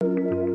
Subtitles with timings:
[0.00, 0.45] Thank you.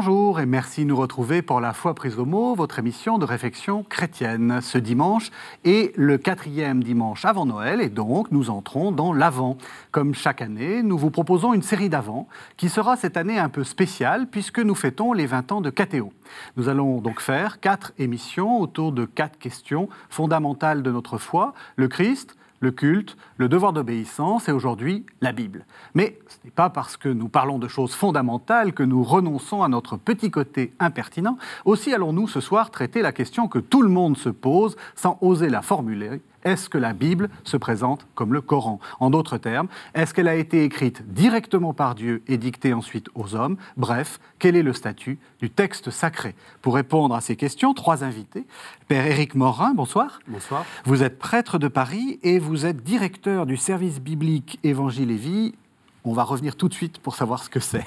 [0.00, 3.24] Bonjour et merci de nous retrouver pour La foi prise au mot, votre émission de
[3.24, 4.60] réflexion chrétienne.
[4.62, 5.32] Ce dimanche
[5.64, 9.58] est le quatrième dimanche avant Noël et donc nous entrons dans l'Avent.
[9.90, 13.64] Comme chaque année, nous vous proposons une série d'Avent qui sera cette année un peu
[13.64, 16.12] spéciale puisque nous fêtons les 20 ans de Catéo.
[16.56, 21.88] Nous allons donc faire quatre émissions autour de quatre questions fondamentales de notre foi, le
[21.88, 25.64] Christ, le culte, le devoir d'obéissance et aujourd'hui la Bible.
[25.94, 29.68] Mais ce n'est pas parce que nous parlons de choses fondamentales que nous renonçons à
[29.68, 31.38] notre petit côté impertinent.
[31.64, 35.48] Aussi allons-nous ce soir traiter la question que tout le monde se pose sans oser
[35.48, 38.80] la formuler est-ce que la Bible se présente comme le Coran?
[39.00, 43.34] En d'autres termes, est-ce qu'elle a été écrite directement par Dieu et dictée ensuite aux
[43.34, 43.56] hommes?
[43.76, 46.34] Bref, quel est le statut du texte sacré?
[46.62, 48.46] Pour répondre à ces questions, trois invités.
[48.88, 50.20] Père Éric Morin, bonsoir.
[50.26, 50.64] Bonsoir.
[50.84, 55.54] Vous êtes prêtre de Paris et vous êtes directeur du service biblique Évangile et Vie
[56.04, 57.84] on va revenir tout de suite pour savoir ce que c'est.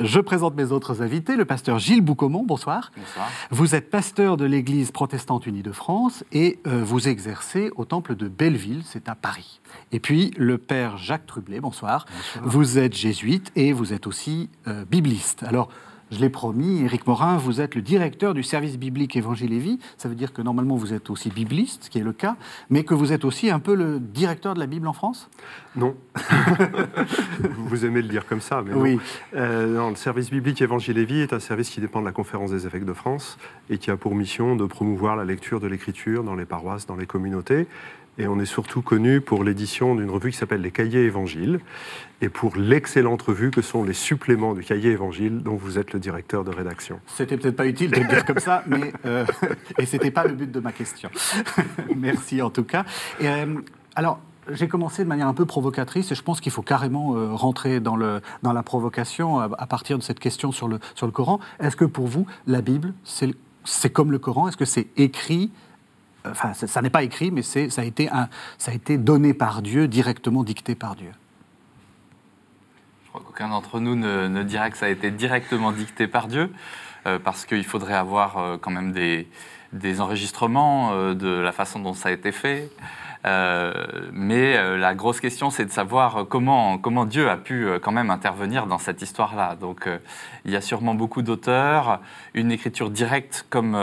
[0.00, 2.90] Je présente mes autres invités, le pasteur Gilles Boucomont, bonsoir.
[2.96, 3.28] Bonsoir.
[3.50, 8.14] Vous êtes pasteur de l'Église protestante unie de France et euh, vous exercez au temple
[8.14, 9.60] de Belleville, c'est à Paris.
[9.92, 12.06] Et puis le père Jacques Trublet, bonsoir.
[12.42, 15.42] Vous êtes jésuite et vous êtes aussi euh, bibliste.
[15.42, 15.68] Alors,
[16.10, 19.78] je l'ai promis, Éric Morin, vous êtes le directeur du service biblique Évangile et Vie.
[19.96, 22.36] Ça veut dire que normalement vous êtes aussi bibliste, ce qui est le cas,
[22.68, 25.30] mais que vous êtes aussi un peu le directeur de la Bible en France?
[25.76, 25.94] Non.
[27.58, 28.98] vous aimez le dire comme ça, mais oui.
[29.36, 29.90] Euh, non.
[29.90, 32.66] le service biblique Évangile et Vie est un service qui dépend de la Conférence des
[32.66, 33.38] évêques de France
[33.68, 36.96] et qui a pour mission de promouvoir la lecture de l'Écriture dans les paroisses, dans
[36.96, 37.68] les communautés.
[38.18, 41.60] Et on est surtout connu pour l'édition d'une revue qui s'appelle Les Cahiers Évangiles
[42.20, 46.00] et pour l'excellente revue que sont les suppléments du Cahier Évangile dont vous êtes le
[46.00, 47.00] directeur de rédaction.
[47.06, 49.24] C'était peut-être pas utile de le dire comme ça, mais euh,
[49.78, 51.08] et c'était pas le but de ma question.
[51.96, 52.84] Merci en tout cas.
[53.22, 53.56] Euh,
[53.94, 54.20] alors.
[54.52, 57.78] J'ai commencé de manière un peu provocatrice et je pense qu'il faut carrément euh, rentrer
[57.78, 61.12] dans, le, dans la provocation à, à, partir de cette question sur le, sur le
[61.12, 61.38] Coran.
[61.60, 64.48] Est-ce que pour vous, la Bible, c'est comme le Coran?
[64.48, 65.52] Est-ce que c'est écrit
[66.24, 69.62] enfin, ça, n'est pas écrit, mais ça a, été un, ça a été donné par
[69.62, 71.12] Dieu, directement dicté par Dieu.
[73.04, 76.28] Je crois qu'aucun d'entre nous ne, ne, dirait que ça a été directement dicté par
[76.28, 76.52] Dieu,
[77.06, 79.28] euh, parce qu'il faudrait avoir euh, quand même des,
[79.72, 82.70] des enregistrements euh, de la façon dont ça a été fait.
[83.26, 83.72] Euh,
[84.12, 88.10] mais euh, la grosse question, c'est de savoir comment, Dieu a pu euh, quand même
[88.10, 89.56] intervenir dans cette histoire-là.
[89.56, 89.88] Donc,
[90.44, 92.00] il y a sûrement beaucoup d'auteurs.
[92.34, 93.76] Une écriture directe, comme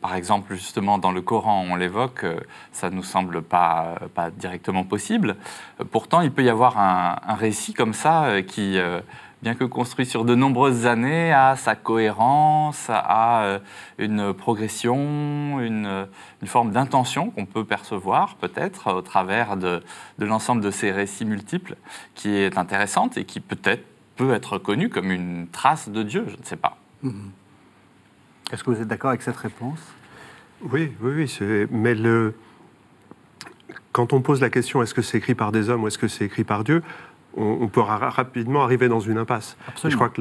[0.00, 2.26] par exemple justement dans le Coran, on l'évoque,
[2.72, 3.96] ça ne nous semble pas,
[4.36, 5.36] directement possible.
[5.90, 8.78] pourtant, il peut y avoir un récit comme ça qui
[9.42, 13.58] bien que construit sur de nombreuses années, a sa cohérence, a euh,
[13.98, 16.06] une progression, une,
[16.46, 19.82] forme d'intention qu'on peut percevoir peut-être au travers de,
[20.18, 21.76] l'ensemble de ces récits multiples,
[22.14, 23.84] qui est intéressante et qui peut-être
[24.16, 26.76] peut être connue comme une trace de Dieu, je ne sais pas.
[27.04, 28.52] Mm-hmm.
[28.52, 29.80] Est-ce que vous êtes d'accord avec cette réponse?
[30.70, 31.66] Oui, oui, oui.
[31.70, 32.34] Mais le...
[33.90, 36.06] quand on pose la question est-ce que c'est écrit par des hommes ou est-ce que
[36.06, 36.82] c'est écrit par Dieu,
[37.36, 39.56] on, peut rapidement arriver dans une impasse.
[39.82, 40.20] je crois que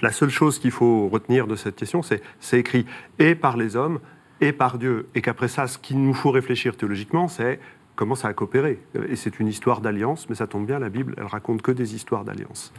[0.00, 2.86] la, seule chose qu'il faut retenir de cette question, c'est c'est écrit
[3.18, 4.00] et par les hommes
[4.40, 5.06] et par Dieu.
[5.14, 7.60] Et qu'après ça, ce qu'il nous faut réfléchir théologiquement, c'est
[7.94, 8.80] comment ça a coopéré.
[9.08, 11.94] Et c'est une histoire d'alliance, mais ça tombe bien, la Bible, elle raconte que des
[11.94, 12.72] histoires d'alliance.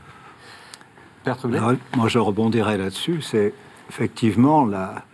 [1.96, 3.22] Moi, je rebondirais là-dessus.
[3.22, 3.54] C'est
[3.90, 5.06] effectivement la,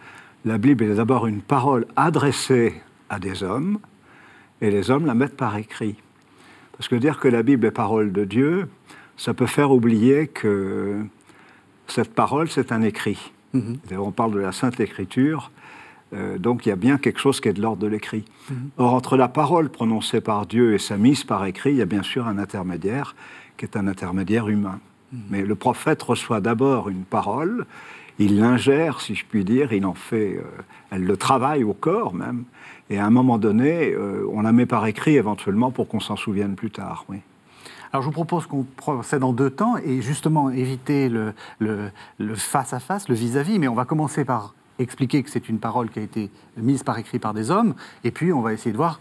[0.46, 3.80] la Bible est d'abord une parole adressée à des hommes,
[4.62, 5.98] et les hommes la mettent par écrit.
[6.78, 8.68] Parce que dire que la Bible est parole de Dieu,
[9.18, 11.04] ça peut faire oublier que
[11.88, 13.32] cette parole, c'est un écrit.
[13.54, 13.80] Mhm.
[13.98, 15.52] On parle de la Sainte Écriture,
[16.14, 18.26] euh, donc il y a bien quelque chose qui est de l'ordre de l'écrit.
[18.50, 18.70] Mhm.
[18.78, 21.86] Or, entre la parole prononcée par Dieu et sa mise par écrit, il y a
[21.86, 23.16] bien sûr un intermédiaire,
[23.58, 24.80] qui est un intermédiaire humain.
[25.12, 25.20] Mhm.
[25.30, 27.66] Mais le prophète reçoit d'abord une parole,
[28.20, 32.14] il l'ingère, si je puis dire, il en fait, euh, elle le travaille au corps
[32.14, 32.44] même,
[32.90, 36.16] et à un moment donné, euh, on la met par écrit éventuellement pour qu'on s'en
[36.16, 37.06] souvienne plus tard.
[37.92, 41.34] Alors je vous propose qu'on procède en deux temps et justement éviter le,
[42.36, 45.90] face à face, le vis-à-vis, mais on va commencer par expliquer que c'est une parole
[45.90, 47.74] qui a été mise par écrit par des hommes,
[48.04, 49.00] et puis on va essayer de voir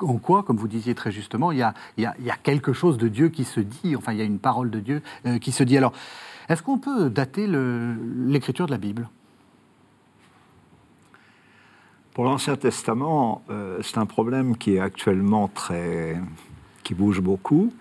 [0.00, 2.98] en quoi, comme vous disiez très justement, il y a, il y a, quelque chose
[2.98, 5.52] de Dieu qui se dit, enfin il y a une parole de Dieu euh, qui
[5.52, 5.76] se dit.
[5.76, 5.92] Alors,
[6.48, 9.08] est-ce qu'on peut dater l'écriture de la Bible?
[12.16, 16.16] Pour l'Ancien Testament, euh, c'est un problème qui est actuellement très.
[16.82, 17.74] qui bouge beaucoup.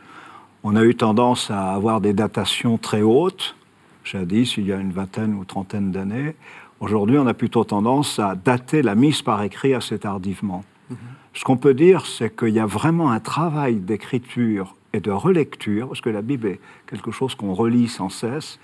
[0.61, 3.55] On a eu tendance à avoir des datations très hautes,
[4.03, 6.35] jadis, il y a une vingtaine ou trentaine d'années.
[6.81, 10.65] Aujourd'hui, on a plutôt tendance à dater la mise par écrit assez tardivement.
[10.89, 10.97] Mhm.
[11.33, 15.87] Ce qu'on peut dire, c'est qu'il y a vraiment un travail d'écriture et de relecture,
[15.87, 18.59] parce que la Bible est quelque chose qu'on relit sans cesse.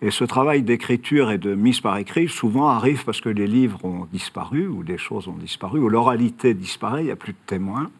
[0.00, 3.84] Et ce travail d'écriture et de mise par écrit souvent arrive parce que les livres
[3.84, 7.38] ont disparu, ou des choses ont disparu, ou l'oralité disparaît, il n'y a plus de
[7.46, 7.90] témoins.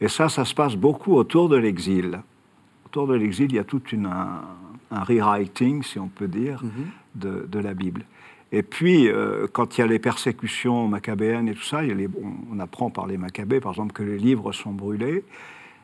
[0.00, 2.20] Et ça, ça se passe beaucoup autour de l'exil.
[2.86, 7.46] Autour de l'exil, il y a tout un, rewriting, si on peut dire, mhm.
[7.46, 8.04] de, la Bible.
[8.50, 11.82] Et puis, euh, quand il y a les persécutions maccabéennes et tout ça,
[12.50, 15.22] on, apprend par les maccabées, par exemple, que les livres sont brûlés.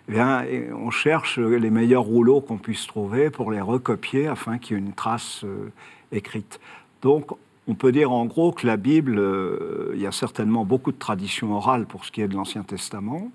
[0.08, 4.80] Eh on cherche les meilleurs rouleaux qu'on puisse trouver pour les recopier afin qu'il y
[4.80, 5.72] ait une trace euh,
[6.12, 6.60] écrite.
[7.02, 7.32] Donc,
[7.66, 10.98] on peut dire en gros que la Bible, euh, il y a certainement beaucoup de
[10.98, 13.30] traditions orales pour ce qui est de l'Ancien Testament.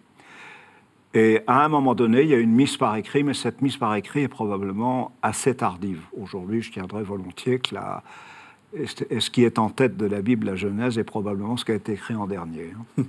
[1.14, 3.76] Et à un moment donné, il y a une mise par écrit, mais cette mise
[3.76, 6.02] par écrit est probablement assez tardive.
[6.18, 7.76] Aujourd'hui, je tiendrais volontiers que
[8.88, 11.76] ce qui est en tête de la Bible, la Genèse, est probablement ce qui a
[11.76, 12.70] été écrit en dernier.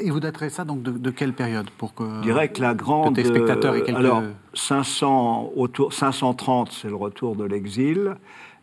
[0.00, 3.18] Et vous daterez ça donc de, quelle période pour que Je dirais que la grande.
[3.18, 4.22] spectateurs Alors,
[4.54, 8.16] 500, autour, 530, c'est le retour de l'exil.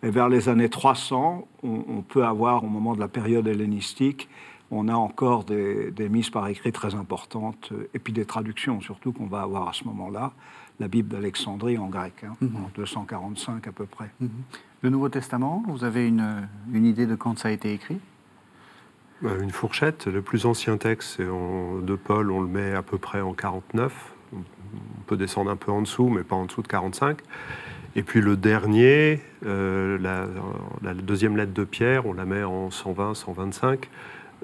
[0.03, 4.27] Et vers les années 300, on, peut avoir, au moment de la période hellénistique,
[4.69, 9.27] on a encore des, mises par écrit très importantes, et puis des traductions surtout qu'on
[9.27, 10.33] va avoir à ce moment-là.
[10.79, 12.55] La Bible d'Alexandrie en grec, hein, mhm.
[12.55, 14.09] en 245 à peu près.
[14.19, 14.29] Mhm.
[14.81, 17.95] Le Nouveau Testament, vous avez une, une idée de quand ça a été écrit?
[17.95, 18.12] euh,
[19.23, 20.07] une fourchette.
[20.07, 24.13] Le plus ancien texte de Paul, on le met à peu près en 49.
[24.33, 27.19] On peut descendre un peu en dessous, mais pas en dessous de 45.
[27.95, 33.13] Et puis le dernier, euh, la, deuxième lettre de Pierre, on la met en 120,
[33.13, 33.89] 125,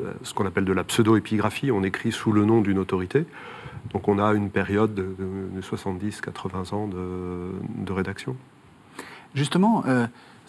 [0.01, 1.71] euh, ce qu'on appelle de la pseudo-épigraphie.
[1.71, 3.25] On écrit sous le nom d'une autorité.
[3.91, 8.35] Donc on a une période de, 70-80 ans de, rédaction.
[9.33, 9.83] Justement,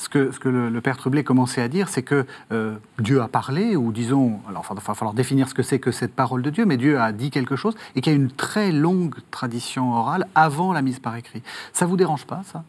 [0.01, 3.93] ce que, le, père Trublet commençait à dire, c'est que euh, Dieu a parlé, ou
[3.93, 6.79] disons, alors il va falloir définir ce que c'est que cette parole de Dieu, mais
[6.79, 10.73] Dieu a dit quelque chose, et qu'il y a une très longue tradition orale avant
[10.73, 11.43] la mise par écrit.
[11.75, 12.65] Ça vous dérange pas, ça?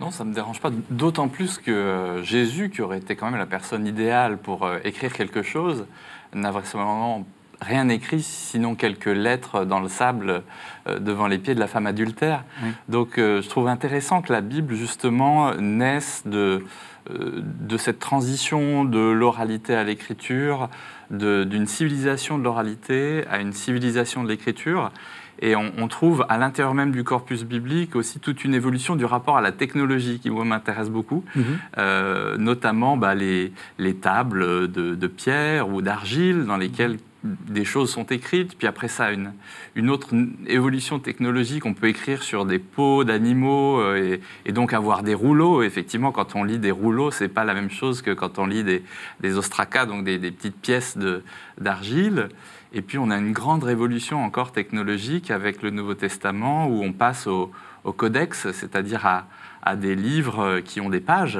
[0.00, 3.40] Non, ça ne me dérange pas, d'autant plus que Jésus, qui aurait été quand même
[3.40, 5.84] la personne idéale pour euh, écrire quelque chose,
[6.32, 7.26] n'a vraisemblablement
[7.60, 10.42] rien écrit, sinon quelques lettres dans le sable
[10.86, 12.44] euh, devant les pieds de la femme adultère.
[12.88, 16.64] Donc euh, je trouve intéressant que la Bible, justement, naisse de,
[17.10, 20.68] euh, de cette transition de l'oralité à l'écriture,
[21.10, 24.90] d'une civilisation de l'oralité à une civilisation de l'écriture.
[25.40, 29.36] Et on, trouve à l'intérieur même du corpus biblique aussi toute une évolution du rapport
[29.38, 32.36] à la technologie qui, moi, m'intéresse beaucoup, mhm.
[32.38, 38.04] notamment bah, les, les, tables de, de pierre ou d'argile dans lesquelles des choses sont
[38.04, 40.14] écrites, puis après ça, une, autre
[40.46, 45.62] évolution technologique, on peut écrire sur des peaux d'animaux euh, et, donc avoir des rouleaux.
[45.62, 48.62] Effectivement, quand on lit des rouleaux, c'est pas la même chose que quand on lit
[48.62, 48.84] des,
[49.20, 50.96] des ostracas, donc des, petites pièces
[51.58, 52.28] d'argile.
[52.72, 56.92] Et puis on a une grande révolution encore technologique avec le Nouveau Testament où on
[56.92, 57.50] passe au,
[57.96, 59.26] codex, c'est-à-dire à,
[59.62, 61.38] à, des livres qui ont des pages.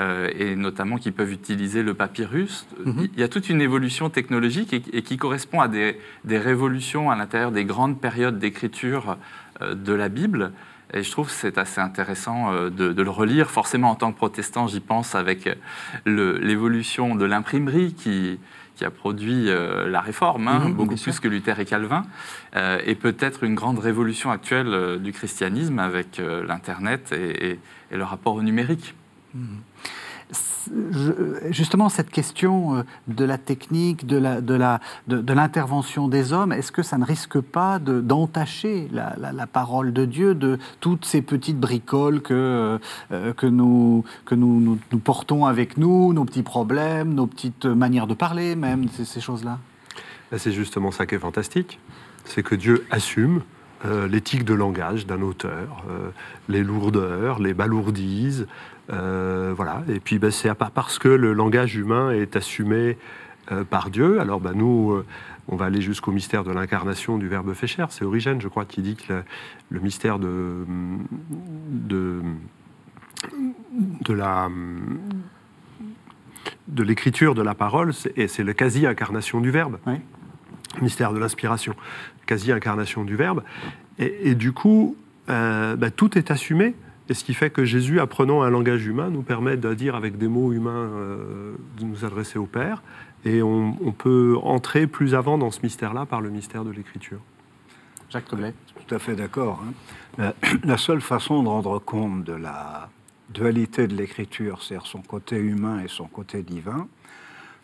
[0.00, 2.66] Euh, et notamment qui peuvent utiliser le papyrus.
[2.84, 3.08] Mhm.
[3.14, 5.96] Il y a toute une évolution technologique et, qui correspond à des,
[6.26, 9.16] révolutions à l'intérieur des grandes périodes d'écriture
[9.62, 10.50] euh, de la Bible.
[10.92, 13.52] Et je trouve que c'est assez intéressant euh, de, le relire.
[13.52, 15.48] Forcément, en tant que protestant, j'y pense avec
[16.06, 18.40] l'évolution de l'imprimerie qui,
[18.74, 22.04] qui a produit la réforme, hein, mhm, beaucoup plus que Luther et Calvin,
[22.84, 27.58] et peut-être une grande révolution actuelle du christianisme avec l'Internet et,
[27.92, 28.94] le rapport au numérique.
[31.50, 34.18] Justement, cette question euh, de la technique, de
[35.32, 40.34] l'intervention de, des hommes, est-ce que ça ne risque pas d'entacher la, parole de Dieu
[40.34, 42.78] de toutes ces petites bricoles que,
[43.12, 48.06] euh, que, nous, que nous, nous, portons avec nous, nos petits problèmes, nos petites manières
[48.06, 49.58] de parler, même, ces, choses-là?
[50.36, 51.78] C'est justement ça qui est fantastique,
[52.24, 53.42] c'est que Dieu assume
[53.84, 55.84] euh, l'éthique de langage d'un auteur,
[56.48, 58.48] les lourdeurs, les balourdises, euh,
[58.88, 59.82] voilà.
[59.88, 62.96] Et puis ben, c'est parce que le langage humain est assumé
[63.52, 64.20] euh, par Dieu.
[64.20, 65.04] Alors ben, nous, euh,
[65.48, 67.88] on va aller jusqu'au mystère de l'incarnation du Verbe fait chair.
[67.90, 69.22] C'est Origène, je crois, qui dit que
[69.68, 70.64] le, mystère de,
[71.68, 72.22] de,
[74.00, 74.48] de la
[76.68, 79.78] de l'écriture de la parole, c'est la quasi-incarnation du Verbe.
[80.80, 81.74] Mystère de l'inspiration,
[82.24, 83.42] quasi-incarnation du Verbe.
[83.98, 84.96] Et, du coup,
[85.28, 86.74] ben, tout est assumé
[87.08, 90.16] et ce qui fait que Jésus, apprenant un langage humain, nous permet de dire avec
[90.16, 92.82] des mots humains, euh, de nous adresser au Père.
[93.26, 97.20] Et on, peut entrer plus avant dans ce mystère-là par le mystère de l'Écriture.
[98.10, 98.54] Jacques Tremblay.
[98.86, 99.62] Tout à fait d'accord.
[100.18, 100.32] Hein.
[100.64, 102.90] La, seule façon de rendre compte de la
[103.30, 106.86] dualité de l'écriture, c'est-à-dire son côté humain et son côté divin,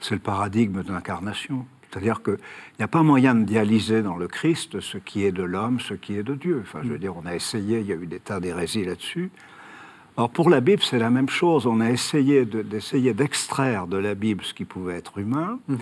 [0.01, 1.67] c'est le paradigme de l'incarnation.
[1.91, 2.39] C'est-à-dire qu'il
[2.79, 5.95] n'y a pas moyen de dialyser dans le Christ ce qui est de l'homme, ce
[5.95, 6.63] qui est de Dieu.
[6.63, 9.31] Enfin, je veux dire, on a essayé, il y a eu des tas d'hérésies là-dessus.
[10.17, 11.67] Or, pour la Bible, c'est la même chose.
[11.67, 15.79] On a essayé d'essayer d'extraire de la Bible ce qui pouvait être humain, mhm.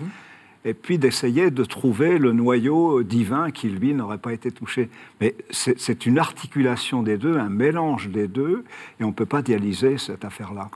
[0.65, 4.89] et puis d'essayer de trouver le noyau divin qui, lui, n'aurait pas été touché.
[5.19, 8.63] Mais c'est une articulation des deux, un mélange des deux,
[8.99, 10.69] et on ne peut pas dialyser cette affaire-là.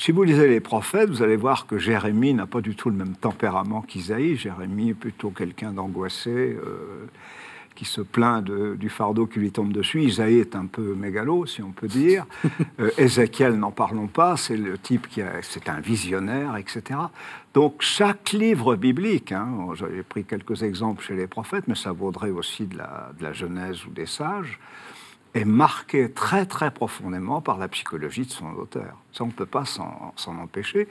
[0.00, 2.96] Si vous lisez les prophètes, vous allez voir que Jérémie n'a pas du tout le
[2.96, 4.34] même tempérament qu'Isaïe.
[4.34, 7.04] Jérémie est plutôt quelqu'un d'angoissé, euh,
[7.74, 10.00] qui se plaint du fardeau qui lui tombe dessus.
[10.02, 12.24] Isaïe est un peu mégalo, si on peut dire.
[12.80, 16.98] Euh, Ézéchiel, n'en parlons pas, c'est le type qui c'est un visionnaire, etc.
[17.52, 22.30] Donc chaque livre biblique, hein, j'ai pris quelques exemples chez les prophètes, mais ça vaudrait
[22.30, 24.58] aussi de la, de la Genèse ou des sages,
[25.34, 28.96] est marqué très très profondément par la psychologie de son auteur.
[29.12, 30.88] Ça, on ne peut pas s'en empêcher.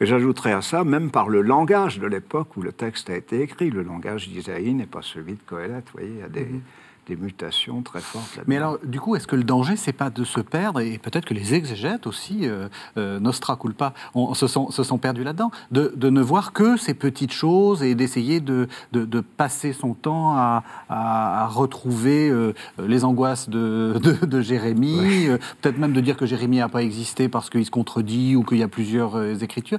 [0.00, 3.40] Et j'ajouterais à ça, même par le langage de l'époque où le texte a été
[3.40, 3.70] écrit.
[3.70, 5.86] Le langage d'Isaïe n'est pas celui de Coëlette.
[5.86, 6.60] Vous voyez, il y a des, mhm
[7.08, 8.36] des mutations très fortes.
[8.36, 10.98] Là Mais alors, du coup, est-ce que le danger, c'est pas de se perdre, et
[10.98, 15.24] peut-être que les exégètes aussi, euh, euh, Nostra culpa, on, se, sont, se sont perdus
[15.24, 19.72] là-dedans, de, de, ne voir que ces petites choses et d'essayer de, de, de, passer
[19.72, 25.28] son temps à, à, retrouver euh, les angoisses de, de Jérémie,
[25.60, 28.58] peut-être même de dire que Jérémie n'a pas existé parce qu'il se contredit ou qu'il
[28.58, 29.78] y a plusieurs écritures.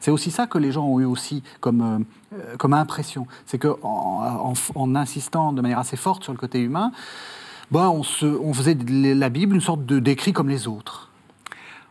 [0.00, 3.26] c'est aussi ça que les gens ont eu aussi comme euh, comme impression.
[3.46, 6.92] C'est qu'en en, insistant de manière assez forte sur le côté humain,
[7.70, 11.10] bah, on, se, on faisait de la Bible une sorte de décrit comme les autres.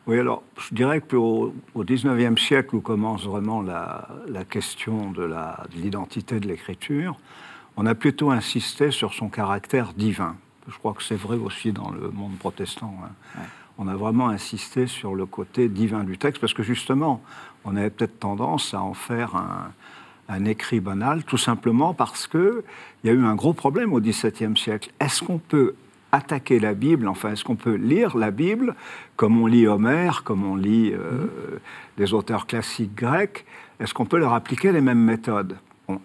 [0.07, 5.29] Oui, alors je dirais qu'au au 19e siècle, où commence vraiment la, la question de
[5.75, 7.17] l'identité de l'écriture,
[7.77, 10.35] on a plutôt insisté sur son caractère divin.
[10.67, 12.93] Je crois que c'est vrai aussi dans le monde protestant.
[13.03, 13.41] Hein.
[13.77, 17.21] On a vraiment insisté sur le côté divin du texte, parce que justement,
[17.63, 19.71] on avait peut-être tendance à en faire un,
[20.29, 22.63] un écrit banal, tout simplement parce qu'il
[23.03, 24.91] y a eu un gros problème au XVIIe siècle.
[24.99, 25.73] Est-ce qu'on peut
[26.11, 28.75] attaquer la Bible, enfin, est-ce qu'on peut lire la Bible
[29.15, 31.27] comme on lit Homère, comme on lit euh,
[31.97, 33.45] des auteurs classiques grecs?
[33.79, 35.57] Est-ce qu'on peut leur appliquer les mêmes méthodes?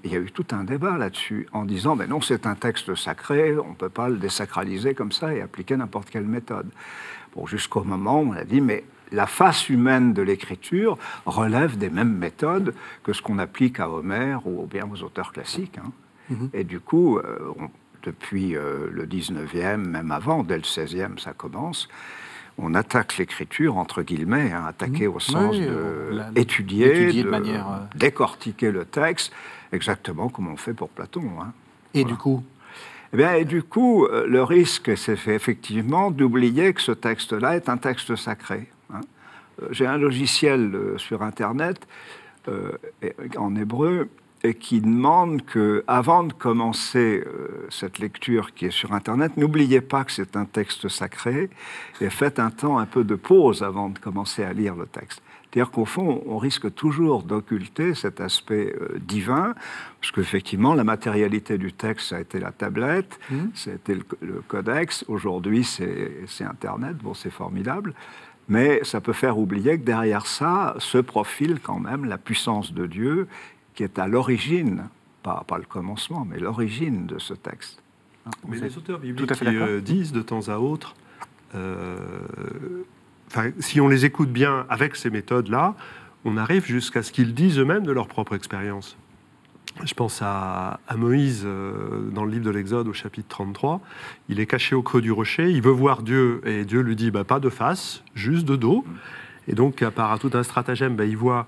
[0.03, 2.95] Il y a eu tout un débat là-dessus en disant, ben non, c'est un texte
[2.95, 6.71] sacré, on ne peut pas le désacraliser comme ça et appliquer n'importe quelle méthode.
[7.37, 8.85] Bon, jusqu'au moment où on a dit, mais
[9.15, 14.47] la face humaine de l'écriture relève des mêmes méthodes que ce qu'on applique à Homère
[14.47, 15.79] ou bien aux auteurs classiques.
[15.79, 15.93] Hein.
[16.31, 16.51] Mhm.
[16.53, 17.39] Et du coup, euh,
[18.03, 21.89] depuis euh, le 19e, même avant, dès le 16e, ça commence,
[22.59, 28.71] on attaque l'écriture, entre guillemets, hein, attaquer au sens de étudier, de, manière, euh, décortiquer
[28.71, 29.33] le texte,
[29.73, 31.31] exactement comme on fait pour Platon.
[31.41, 31.53] Hein.
[31.95, 32.45] Et du coup?
[33.13, 37.77] Eh bien, et du coup, le risque, c'est effectivement d'oublier que ce texte-là est un
[37.77, 38.69] texte sacré.
[39.63, 41.87] Euh, j'ai un logiciel euh, sur Internet
[42.49, 42.73] euh,
[43.37, 44.09] en hébreu
[44.43, 47.25] et qui demande que, avant de commencer
[47.71, 51.49] cette lecture qui est sur Internet, n'oubliez pas que c'est un texte sacré
[52.03, 55.23] et faites un temps un peu de pause avant de commencer à lire le texte.
[55.45, 59.55] C'est-à-dire qu'au fond, on risque toujours d'occulter cet aspect divin,
[60.03, 63.37] parce qu'effectivement, la matérialité du texte, ça a été la tablette, mmh.
[63.55, 67.95] ça a été le, le codex, aujourd'hui c'est Internet, bon c'est formidable,
[68.49, 72.87] mais ça peut faire oublier que derrière ça se profile quand même la puissance de
[72.87, 73.27] Dieu
[73.75, 74.85] qui est à l'origine,
[75.23, 77.83] pas, pas le commencement, mais l'origine de ce texte.
[78.49, 80.95] Mais les auteurs bibliques euh, disent de temps à autre,
[81.55, 81.97] euh,
[83.59, 85.75] si on les écoute bien avec ces méthodes-là,
[86.25, 88.97] on arrive jusqu'à ce qu'ils disent eux-mêmes de leur propre expérience.
[89.83, 93.81] Je pense à, Moïse euh, dans le livre de l'Exode au chapitre 33.
[94.29, 97.11] Il est caché au creux du rocher, il veut voir Dieu et Dieu lui dit
[97.11, 98.85] bah, pas de face, juste de dos.
[99.49, 101.47] Et donc, à part à tout un stratagème, bah, il, voit,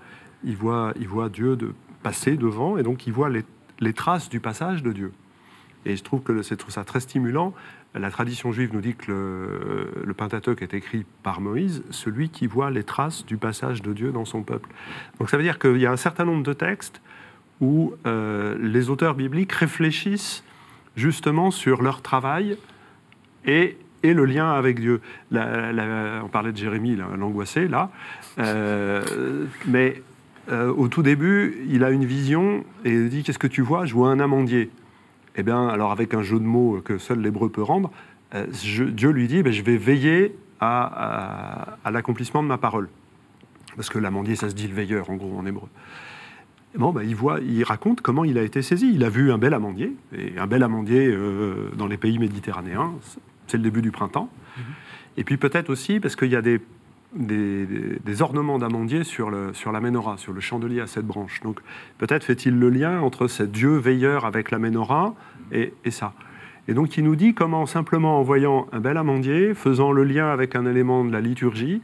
[1.33, 1.56] Dieu
[2.02, 5.12] passer devant et donc il voit les, traces du passage de Dieu.
[5.85, 7.54] Et je trouve que je trouve ça très stimulant.
[7.95, 12.49] La tradition juive nous dit que le, le, Pentateuque est écrit par Moïse, celui qui
[12.49, 14.68] voit les traces du passage de Dieu dans son peuple.
[15.21, 17.00] Donc ça veut dire qu'il y a un certain nombre de textes
[17.61, 20.45] où euh, les auteurs bibliques réfléchissent
[20.97, 22.57] justement sur leur travail
[23.45, 25.01] et, le lien avec Dieu.
[25.33, 27.91] on parlait de Jérémie, l'angoissé, là,
[28.39, 29.03] euh,
[29.67, 30.01] mais
[30.49, 33.85] euh, au tout début, il a une vision et il dit Qu'est-ce que tu vois?
[33.85, 34.71] Je vois un amandier.
[35.35, 37.91] Eh bien, alors avec un jeu de mots que seul l'hébreu peut rendre,
[38.63, 42.89] Dieu lui dit ben, Je vais veiller à l'accomplissement de ma parole.
[43.75, 45.69] Parce que l'amandier, ça se dit le veilleur, en gros, en hébreu.
[46.76, 48.90] Bon, bah, il, voit, il raconte comment il a été saisi.
[48.92, 52.92] Il a vu un bel amandier, et un bel amandier euh, dans les pays méditerranéens,
[53.47, 54.30] c'est le début du printemps.
[54.56, 54.62] Mhm.
[55.18, 56.61] Et puis peut-être aussi parce qu'il y a des,
[57.14, 61.40] des, ornements d'amandier sur, le, sur la menorah, sur le chandelier à cette branche.
[61.42, 61.61] Donc
[61.99, 65.14] peut-être fait-il le lien entre ce Dieu veilleur avec la menorah
[65.52, 66.12] et, et ça.
[66.68, 70.28] Et donc il nous dit comment simplement en voyant un bel amandier, faisant le lien
[70.28, 71.80] avec un élément de la liturgie,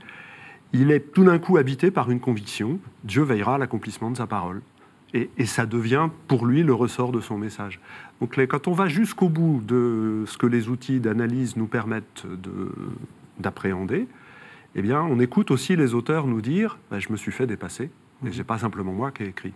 [0.73, 4.27] il est tout d'un coup habité par une conviction, Dieu veillera à l'accomplissement de sa
[4.27, 4.63] parole.
[5.15, 7.81] Et, ça devient pour lui le ressort de son message.
[8.21, 12.25] Donc quand on va jusqu'au bout de ce que les outils d'analyse nous permettent
[13.39, 14.09] d'appréhender,
[14.75, 17.91] eh bien, on écoute aussi les auteurs nous dire bah, Je me suis fait dépasser,
[18.27, 19.53] et ce n'est pas simplement moi qui ai écrit.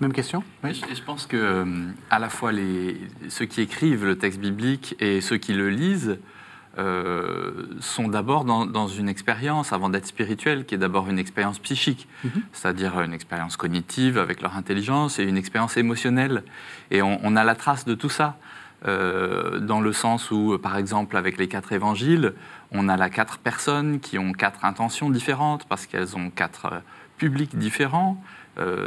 [0.00, 0.42] Même question?
[0.62, 1.64] Je, je, pense que euh,
[2.08, 2.96] à la fois les,
[3.28, 6.18] ceux qui écrivent le texte biblique et ceux qui le lisent
[6.78, 12.08] euh, sont d'abord dans, une expérience, avant d'être spirituelle, qui est d'abord une expérience psychique,
[12.24, 12.42] mhm.
[12.52, 16.42] c'est-à-dire une expérience cognitive avec leur intelligence et une expérience émotionnelle.
[16.90, 18.36] Et on, a la trace de tout ça.
[18.86, 22.34] Euh, dans le sens où, par exemple, avec les quatre évangiles,
[22.70, 26.78] on a là quatre personnes qui ont quatre intentions différentes parce qu'elles ont quatre euh,
[27.18, 28.20] publics différents.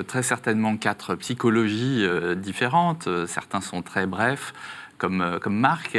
[0.08, 3.08] très certainement quatre psychologies différentes.
[3.26, 4.54] certains sont très brefs,
[4.98, 5.98] comme, euh, comme Marc,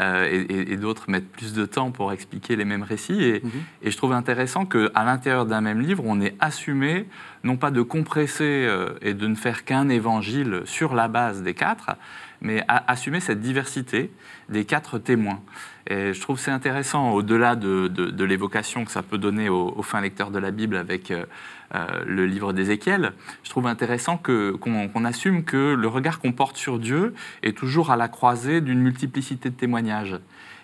[0.00, 3.22] euh, et, d'autres mettent plus de temps pour expliquer les mêmes récits.
[3.22, 3.50] Et, mhm.
[3.82, 7.06] et je trouve intéressant qu'à l'intérieur d'un même livre, on ait assumé,
[7.44, 11.54] non pas de compresser euh, et de ne faire qu'un évangile sur la base des
[11.54, 11.90] quatre,
[12.40, 14.10] mais à assumer cette diversité
[14.48, 15.40] des quatre témoins.
[15.88, 20.30] Et je trouve c'est intéressant, au-delà de, l'évocation que ça peut donner aux, fins lecteurs
[20.30, 21.24] de la Bible avec euh,
[21.74, 26.78] euh, le livre d'Ézéchiel, je trouve intéressant qu'on assume que le regard qu'on porte sur
[26.78, 30.16] Dieu est toujours à la croisée d'une multiplicité de témoignages.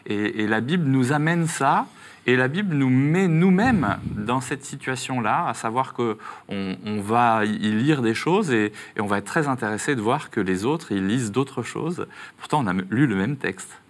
[0.06, 1.86] Et, la Bible nous amène ça,
[2.26, 6.16] et la Bible nous met nous-mêmes dans cette situation-là, à savoir qu'on
[6.50, 10.28] on va y lire des choses et, et on va être très intéressé de voir
[10.28, 12.06] que les autres, ils lisent d'autres choses.
[12.36, 13.80] Pourtant, on a lu le même texte.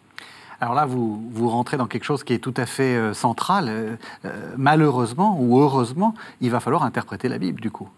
[0.61, 3.67] Alors là, vous, vous rentrez dans quelque chose qui est tout à fait euh, central.
[3.69, 7.89] Euh, euh, malheureusement ou heureusement, il va falloir interpréter la Bible, du coup.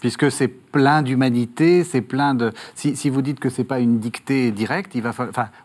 [0.00, 2.52] Puisque c'est plein d'humanité, c'est plein de...
[2.74, 4.96] Si, vous dites que ce n'est pas une dictée directe,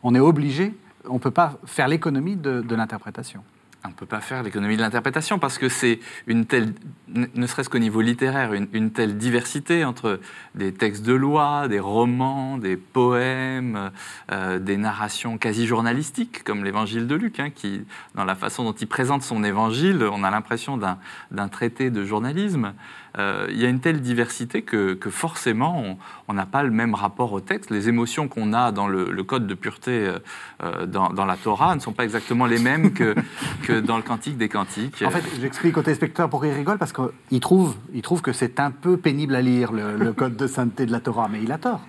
[0.03, 0.75] on est obligé,
[1.10, 3.41] on ne peut pas faire l'économie de l'interprétation
[3.88, 6.73] on ne peut pas faire l'économie de l'interprétation parce que c'est une telle,
[7.08, 10.19] ne serait-ce qu'au niveau littéraire, une, telle diversité entre
[10.56, 13.91] des textes de loi, des romans, des poèmes,
[14.32, 18.73] euh, des narrations quasi journalistiques comme l'évangile de Luc, hein, qui, dans la façon dont
[18.73, 22.73] il présente son évangile, on a l'impression d'un traité de journalisme.
[23.17, 27.34] Euh, il y a une telle diversité que, forcément, on n'a pas le même rapport
[27.34, 27.72] au texte.
[27.72, 30.20] Les émotions qu'on a dans le, code de pureté euh,
[30.63, 33.15] euh, dans, la Torah ne sont pas exactement les mêmes que,
[33.63, 35.04] que dans le Cantique des Cantiques.
[35.06, 38.60] En fait, j'explique au téléspectateur pour qu'il rigole parce qu'il trouve, il trouve que c'est
[38.60, 41.58] un peu pénible à lire, le, code de sainteté de la Torah, mais il a
[41.58, 41.82] tort.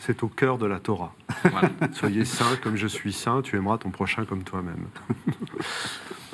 [0.00, 1.14] C'est au cœur de la Torah.
[1.92, 4.86] Soyez saint comme je suis saint, tu aimeras ton prochain comme toi-même.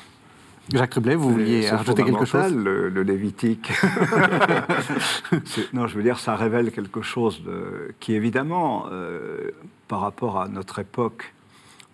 [0.72, 2.54] Jacques Trublet, vous vouliez rajouter quelque chose?
[2.54, 3.70] le, le Lévitique.
[5.72, 9.50] non, je veux dire, ça révèle quelque chose de, qui, évidemment, euh,
[9.88, 11.34] par rapport à notre époque,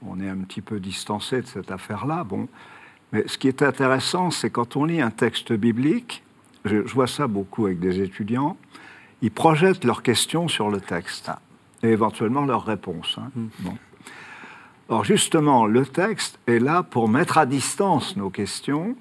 [0.06, 2.24] on est un petit peu distancé de cette affaire-là.
[2.24, 2.48] Bon,
[3.12, 6.22] mais ce qui est intéressant, c'est quand on lit un texte biblique,
[6.64, 8.56] je, vois ça beaucoup avec des étudiants,
[9.22, 11.30] ils projettent leurs questions sur le texte
[11.82, 13.16] et éventuellement leurs réponses.
[13.18, 13.30] Hein.
[13.34, 13.46] Mm.
[13.60, 13.78] Bon.
[14.90, 18.96] Or, justement, le texte est là pour mettre à distance nos questions,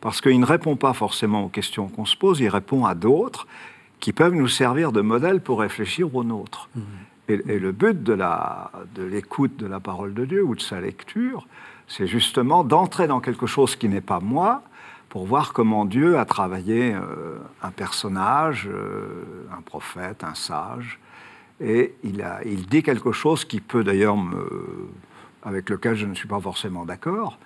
[0.00, 3.46] parce qu'il ne répond pas forcément aux questions qu'on se pose, il répond à d'autres
[4.00, 6.70] qui peuvent nous servir de modèle pour réfléchir aux nôtres.
[6.74, 6.80] Mmh.
[7.28, 8.16] Et, le but de
[9.02, 11.46] l'écoute de, de la parole de Dieu ou de sa lecture,
[11.86, 14.62] c'est justement d'entrer dans quelque chose qui n'est pas moi,
[15.10, 20.98] pour voir comment Dieu a travaillé euh, un personnage, euh, un prophète, un sage,
[21.60, 24.88] et il, a, il dit quelque chose qui peut d'ailleurs me
[25.46, 27.38] avec lequel je ne suis pas forcément d'accord.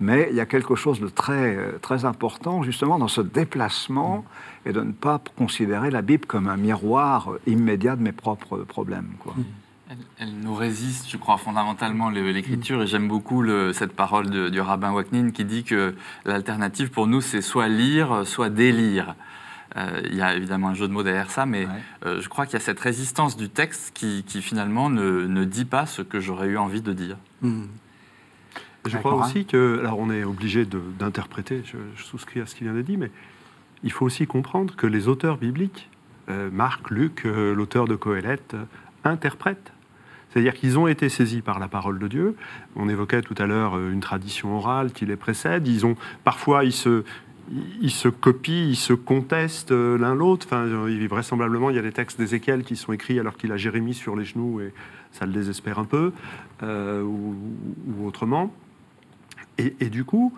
[0.00, 4.24] Mais il y a quelque chose de très, très important justement dans ce déplacement
[4.64, 9.10] et de ne pas considérer la Bible comme un miroir immédiat de mes propres problèmes.
[9.20, 9.34] Quoi.
[10.18, 12.82] Elle, nous résiste, je crois, fondamentalement l'écriture.
[12.82, 17.42] Et j'aime beaucoup cette parole du rabbin Waknin qui dit que l'alternative pour nous, c'est
[17.42, 19.14] soit lire, soit délire.
[19.76, 21.66] Euh, il y a évidemment un jeu de mots derrière ça, mais
[22.04, 25.86] euh, je crois qu'il y a cette résistance du texte qui, finalement ne, dit pas
[25.86, 27.16] ce que j'aurais eu envie de dire.
[27.40, 27.64] Hmm.
[28.84, 30.66] Je crois aussi que, alors on est obligé
[30.98, 33.10] d'interpréter, je, souscris à ce qu'il vient de dire, mais
[33.84, 35.88] il faut aussi comprendre que les auteurs bibliques,
[36.28, 38.56] euh, Marc, Luc, l'auteur de Coëlette,
[39.04, 39.72] interprètent.
[40.30, 42.36] C'est-à-dire qu'ils ont été saisis par la parole de Dieu.
[42.74, 45.68] On évoquait tout à l'heure une tradition orale qui les précède.
[45.68, 47.04] Ils ont, parfois, ils se,
[47.80, 50.46] ils se copient, ils se contestent l'un l'autre.
[50.48, 50.66] Enfin,
[51.08, 54.16] vraisemblablement, il y a des textes d'Ézéchiel qui sont écrits alors qu'il a Jérémie sur
[54.16, 54.72] les genoux et
[55.12, 56.12] ça le désespère un peu,
[56.62, 57.36] ou,
[58.04, 58.54] autrement.
[59.58, 60.32] Et, du coup,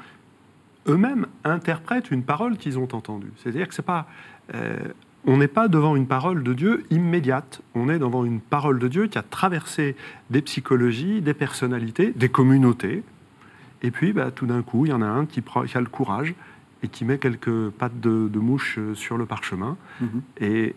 [0.89, 3.33] eux-mêmes interprètent une parole qu'ils ont entendue.
[3.37, 4.09] C'est-à-dire que c'est pas
[5.27, 8.89] on n'est pas devant une parole de Dieu immédiate, on est devant une parole de
[8.89, 9.97] Dieu qui a traversé
[10.31, 13.03] des psychologies, des personnalités, des communautés.
[13.83, 15.43] Et puis, bah, tout d'un coup, il y en a un qui,
[15.75, 16.35] a le courage
[16.85, 19.77] et qui met quelques pattes de, mouche euh, sur le parchemin.
[20.01, 20.23] Mhm.
[20.41, 20.75] Et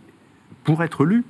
[0.64, 1.24] pour être lu,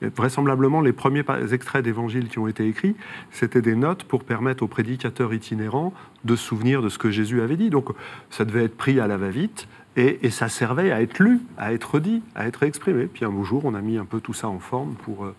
[0.00, 2.96] vraisemblablement, les premiers extraits d'évangiles qui ont été écrits,
[3.30, 5.92] c'était des notes pour permettre aux prédicateurs itinérants
[6.24, 7.68] de se souvenir de ce que Jésus avait dit.
[7.68, 7.88] Donc,
[8.30, 9.68] ça devait être pris à la va-vite.
[9.96, 13.06] Et, ça servait à être lu, à être dit, à être exprimé.
[13.06, 15.34] Puis un beau jour, on a mis un peu tout ça en forme pour, euh,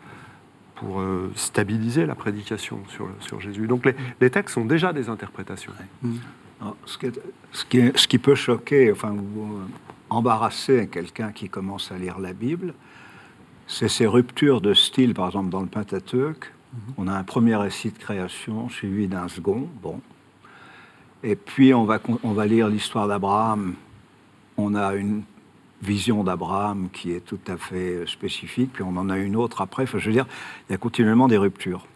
[0.76, 3.66] pour euh, stabiliser la prédication sur, sur Jésus.
[3.66, 5.72] Donc les, textes sont déjà des interprétations.
[6.04, 6.16] Mm.
[6.86, 7.08] Ce, qui
[7.52, 9.66] ce, qui ce, qui peut choquer, enfin, euh,
[10.10, 12.74] embarrasser quelqu'un qui commence à lire la Bible,
[13.68, 16.46] c'est ces ruptures de style, par exemple dans le Pentateuque.
[16.46, 16.94] Mm-hmm.
[16.98, 20.02] On a un premier récit de création suivi d'un second, bon.
[21.24, 23.76] Et puis on va, on va lire l'histoire d'Abraham
[24.62, 25.24] on a une
[25.82, 29.84] vision d'Abraham qui est tout à fait spécifique, puis on en a une autre après.
[29.84, 30.28] Enfin, je veux dire,
[30.70, 31.88] il y a continuellement des ruptures.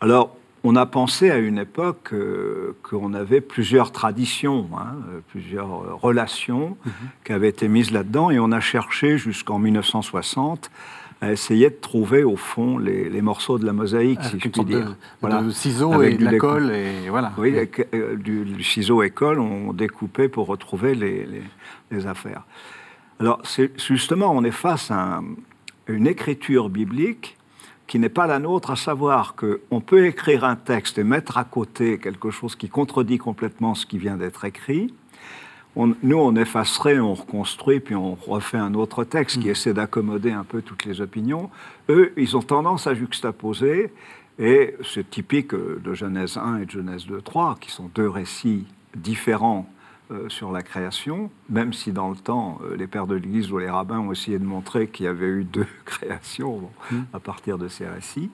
[0.00, 4.96] Alors, on a pensé à une époque euh, qu'on avait plusieurs traditions, hein,
[5.28, 6.92] plusieurs relations mhm.
[7.24, 10.70] qui avaient été mises là-dedans, et on a cherché jusqu'en 1960
[11.20, 14.94] à essayer de trouver au fond les, morceaux de la mosaïque, si je puis dire.
[15.20, 15.42] voilà.
[15.42, 17.32] De ciseaux et de la colle, et voilà.
[17.38, 17.54] Oui,
[17.94, 21.26] euh, du, ciseau et colle, on découpait pour retrouver les,
[21.90, 22.44] les affaires.
[23.18, 23.42] Alors,
[23.76, 25.20] justement, on est face à
[25.88, 27.37] une écriture biblique
[27.88, 31.44] qui n'est pas la nôtre, à savoir qu'on peut écrire un texte et mettre à
[31.44, 34.94] côté quelque chose qui contredit complètement ce qui vient d'être écrit.
[35.74, 39.52] nous, on effacerait, on reconstruit, puis on refait un autre texte qui mm.
[39.52, 41.50] essaie d'accommoder un peu toutes les opinions.
[41.88, 43.90] Eux, ils ont tendance à juxtaposer,
[44.38, 48.66] et c'est typique de Genèse 1 et de Genèse 2, 3, qui sont deux récits
[48.94, 49.66] différents
[50.10, 53.58] euh, sur la création, même si dans le temps, euh, les pères de l'Église ou
[53.58, 57.02] les rabbins ont essayé de montrer qu'il y avait eu deux créations hmm.
[57.12, 58.30] à partir de ces récits.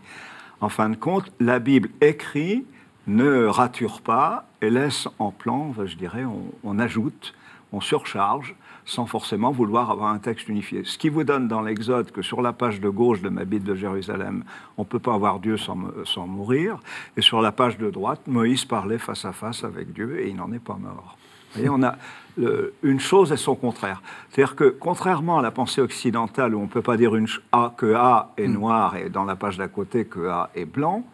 [0.61, 2.65] En fin de compte, la Bible écrit
[3.09, 6.25] ne rature pas et laisse en plan, je dirais,
[6.63, 7.35] on, ajoute,
[7.73, 10.83] on surcharge, sans forcément vouloir avoir un texte unifié.
[10.85, 13.67] Ce qui vous donne dans l'Exode que sur la page de gauche de ma Bible
[13.67, 14.45] de Jérusalem,
[14.77, 16.79] on ne peut pas avoir Dieu sans, sans mourir,
[17.17, 20.37] et sur la page de droite, Moïse parlait face à face avec Dieu et il
[20.37, 21.17] n'en est pas mort
[21.69, 21.97] on a
[22.83, 24.03] une chose et son contraire.
[24.31, 27.73] C'est-à-dire que, contrairement à la pensée occidentale, où on ne peut pas dire une, a,
[27.77, 28.53] que A est mm.
[28.53, 31.05] noir et dans la page d'à côté que A est blanc,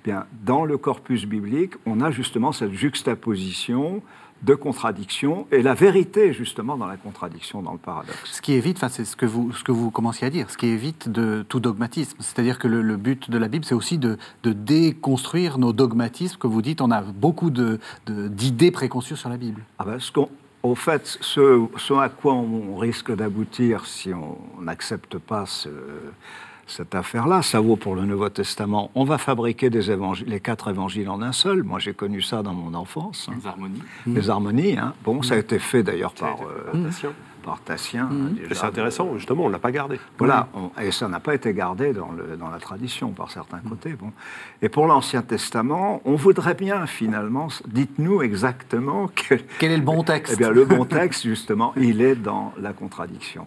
[0.00, 4.02] eh bien, dans le corpus biblique, on a justement cette juxtaposition
[4.44, 8.18] de contradiction et la vérité justement dans la contradiction, dans le paradoxe.
[8.24, 10.56] Ce qui évite, enfin c'est ce que vous ce que vous commenciez à dire, ce
[10.56, 12.16] qui évite de tout dogmatisme.
[12.20, 16.38] C'est-à-dire que le, but de la Bible, c'est aussi de, de, déconstruire nos dogmatismes.
[16.38, 19.62] Que vous dites, on a beaucoup de, d'idées préconçues sur la Bible.
[19.78, 20.12] Ah ben, ce
[20.62, 25.68] au fait, ce, ce, à quoi on risque d'aboutir si on n'accepte pas ce,
[26.66, 27.42] cette affaire-là.
[27.42, 28.90] Ça vaut pour le Nouveau Testament.
[28.94, 31.62] On va fabriquer des évangiles, les quatre évangiles en un seul.
[31.62, 33.28] Moi, j'ai connu ça dans mon enfance.
[33.36, 33.82] Les harmonies.
[34.06, 34.78] Les harmonies.
[34.78, 34.94] Hein.
[35.04, 36.88] Bon, ça a été fait d'ailleurs par, euh,
[37.44, 38.04] par Tatien.
[38.04, 38.36] Mmh.
[38.52, 40.00] C'est intéressant, justement, on ne l'a pas gardé.
[40.18, 40.48] Voilà,
[40.80, 43.68] et ça n'a pas été gardé dans, le, dans la tradition par certains mmh.
[43.68, 43.92] côtés.
[43.92, 44.12] Bon.
[44.62, 50.02] Et pour l'Ancien Testament, on voudrait bien finalement, dites-nous exactement quel, quel est le bon
[50.04, 50.34] texte?
[50.34, 53.46] Eh bien, le bon texte, justement, il est dans la contradiction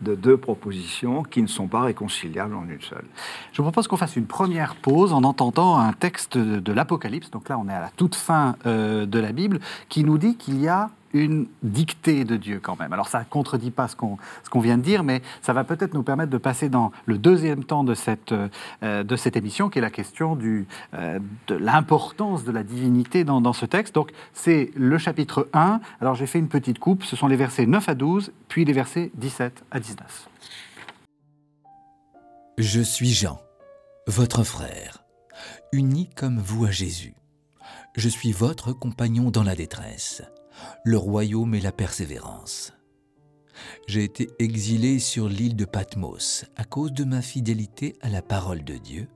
[0.00, 3.04] de deux propositions qui ne sont pas réconciliables en une seule.
[3.52, 7.58] Je propose qu'on fasse une première pause en entendant un texte de l'Apocalypse, donc là
[7.58, 10.68] on est à la toute fin euh, de la Bible, qui nous dit qu'il y
[10.68, 12.92] a une dictée de Dieu quand même.
[12.92, 16.02] Alors ça ne contredit pas ce qu'on vient de dire, mais ça va peut-être nous
[16.02, 19.82] permettre de passer dans le deuxième temps de cette, euh, de cette émission, qui est
[19.82, 23.94] la question euh, de l'importance de la divinité dans, dans ce texte.
[23.94, 25.80] Donc c'est le chapitre 1.
[26.00, 28.72] Alors j'ai fait une petite coupe, ce sont les versets 9 à 12, puis les
[28.72, 30.28] versets 17 à 19.
[32.58, 33.40] Je suis Jean,
[34.06, 35.04] votre frère,
[35.72, 37.14] uni comme vous à Jésus.
[37.96, 40.22] Je suis votre compagnon dans la détresse
[40.84, 42.72] le royaume et la persévérance.
[43.86, 48.64] J'ai été exilé sur l'île de Patmos à cause de ma fidélité à la parole
[48.64, 49.08] de Dieu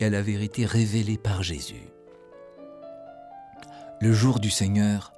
[0.00, 1.88] et à la vérité révélée par Jésus.
[4.00, 5.12] Le jour du Seigneur,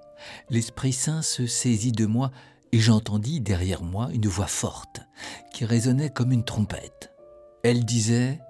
[0.50, 2.30] l'Esprit Saint se saisit de moi
[2.72, 5.00] et j'entendis derrière moi une voix forte
[5.52, 7.12] qui résonnait comme une trompette.
[7.62, 8.40] Elle disait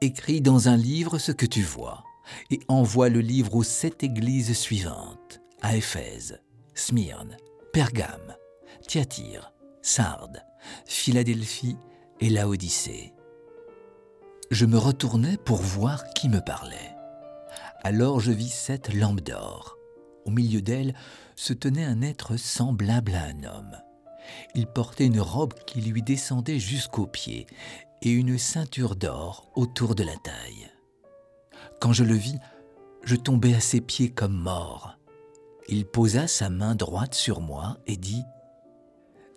[0.00, 2.04] Écris dans un livre ce que tu vois
[2.50, 6.40] et envoie le livre aux sept églises suivantes à Éphèse,
[6.74, 7.36] Smyrne,
[7.72, 8.36] Pergame,
[8.86, 10.42] Thyatire, Sardes,
[10.86, 11.76] Philadelphie
[12.20, 13.12] et Laodicée.
[14.50, 16.94] Je me retournai pour voir qui me parlait.
[17.82, 19.76] Alors je vis sept lampes d'or.
[20.24, 20.94] Au milieu d'elles
[21.36, 23.76] se tenait un être semblable à un homme.
[24.54, 27.46] Il portait une robe qui lui descendait jusqu'aux pieds
[28.02, 30.70] et une ceinture d'or autour de la taille.
[31.80, 32.38] Quand je le vis,
[33.04, 34.98] je tombai à ses pieds comme mort.
[35.72, 38.22] Il posa sa main droite sur moi et dit⁇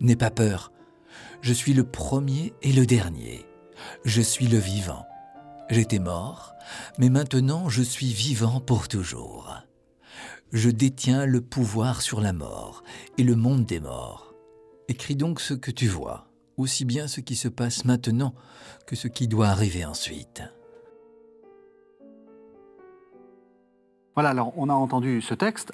[0.01, 0.71] N'aie pas peur,
[1.41, 3.45] je suis le premier et le dernier,
[4.03, 5.05] je suis le vivant.
[5.69, 6.55] J'étais mort,
[6.97, 9.61] mais maintenant je suis vivant pour toujours.
[10.51, 12.83] Je détiens le pouvoir sur la mort
[13.19, 14.33] et le monde des morts.
[14.87, 18.33] Écris donc ce que tu vois, aussi bien ce qui se passe maintenant
[18.87, 20.41] que ce qui doit arriver ensuite.
[24.15, 25.71] Voilà, alors on a entendu ce texte.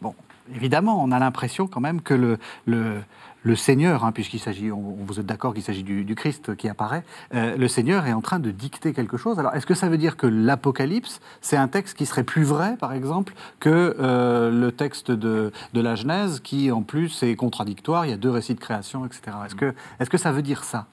[0.00, 0.14] Bon,
[0.54, 3.00] évidemment, on a l'impression quand même que le, le,
[3.42, 7.04] le Seigneur, hein, puisqu'il s'agit, on, vous êtes d'accord qu'il s'agit du, Christ qui apparaît,
[7.34, 9.38] euh, le Seigneur est en train de dicter quelque chose.
[9.38, 12.76] Alors, est-ce que ça veut dire que l'Apocalypse, c'est un texte qui serait plus vrai,
[12.76, 18.06] par exemple, que euh, le texte de, de, la Genèse, qui en plus est contradictoire,
[18.06, 19.36] il y a deux récits de création, etc.
[19.46, 20.86] Est-ce que, est que ça veut dire ça?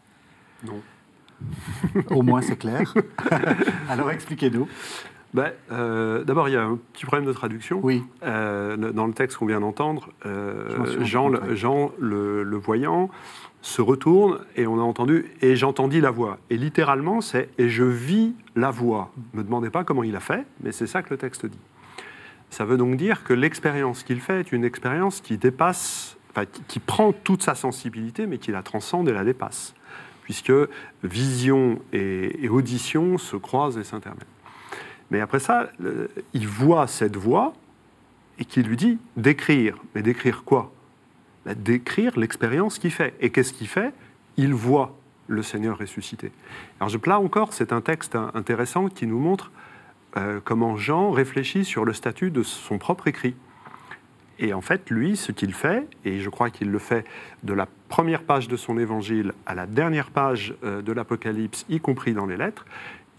[0.64, 0.82] Non.
[2.12, 2.94] Au moins, c'est clair.
[3.90, 4.68] Alors, expliquez-nous.
[5.36, 7.82] Ben, euh, d'abord, il y a un petit problème de traduction.
[7.84, 8.06] Oui.
[8.24, 13.10] Euh, dans le texte qu'on vient d'entendre, euh, Jean, le, voyant,
[13.62, 16.38] se retourne et on a entendu et j'entendis la voix.
[16.50, 19.12] Et littéralement, c'est et je vis la voix.
[19.34, 21.60] Ne me demandez pas comment il a fait, mais c'est ça que le texte dit.
[22.50, 26.16] Ça veut donc dire que l'expérience qu'il fait est une expérience qui dépasse,
[26.70, 29.76] qui, prend toute sa sensibilité, mais qui la transcende et la dépasse,
[30.24, 30.54] puisque
[31.04, 34.24] vision et audition se croisent et s'intermènent.
[35.12, 35.70] Mais après ça,
[36.34, 37.54] il voit cette voix
[38.40, 39.78] et qui lui dit d'écrire.
[39.94, 40.72] Mais d'écrire quoi?
[41.46, 43.14] Bah, D'écrire l'expérience qu'il fait.
[43.20, 43.94] Et qu'est-ce qu'il fait?
[44.38, 46.32] Il voit le Seigneur ressuscité.
[46.80, 49.52] Alors je, là encore, c'est un texte intéressant qui nous montre
[50.18, 53.36] euh, comment Jean réfléchit sur le statut de son propre écrit.
[54.38, 57.06] Et en fait, lui, ce qu'il fait, et je crois qu'il le fait
[57.44, 61.80] de la première page de son évangile à la dernière page euh, de l'Apocalypse, y
[61.80, 62.66] compris dans les lettres,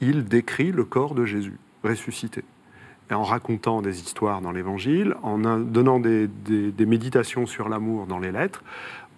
[0.01, 2.44] il décrit le corps de Jésus ressuscité.
[3.11, 6.29] En racontant des histoires dans l'Évangile, en donnant des,
[6.81, 8.64] méditations sur l'amour dans les lettres,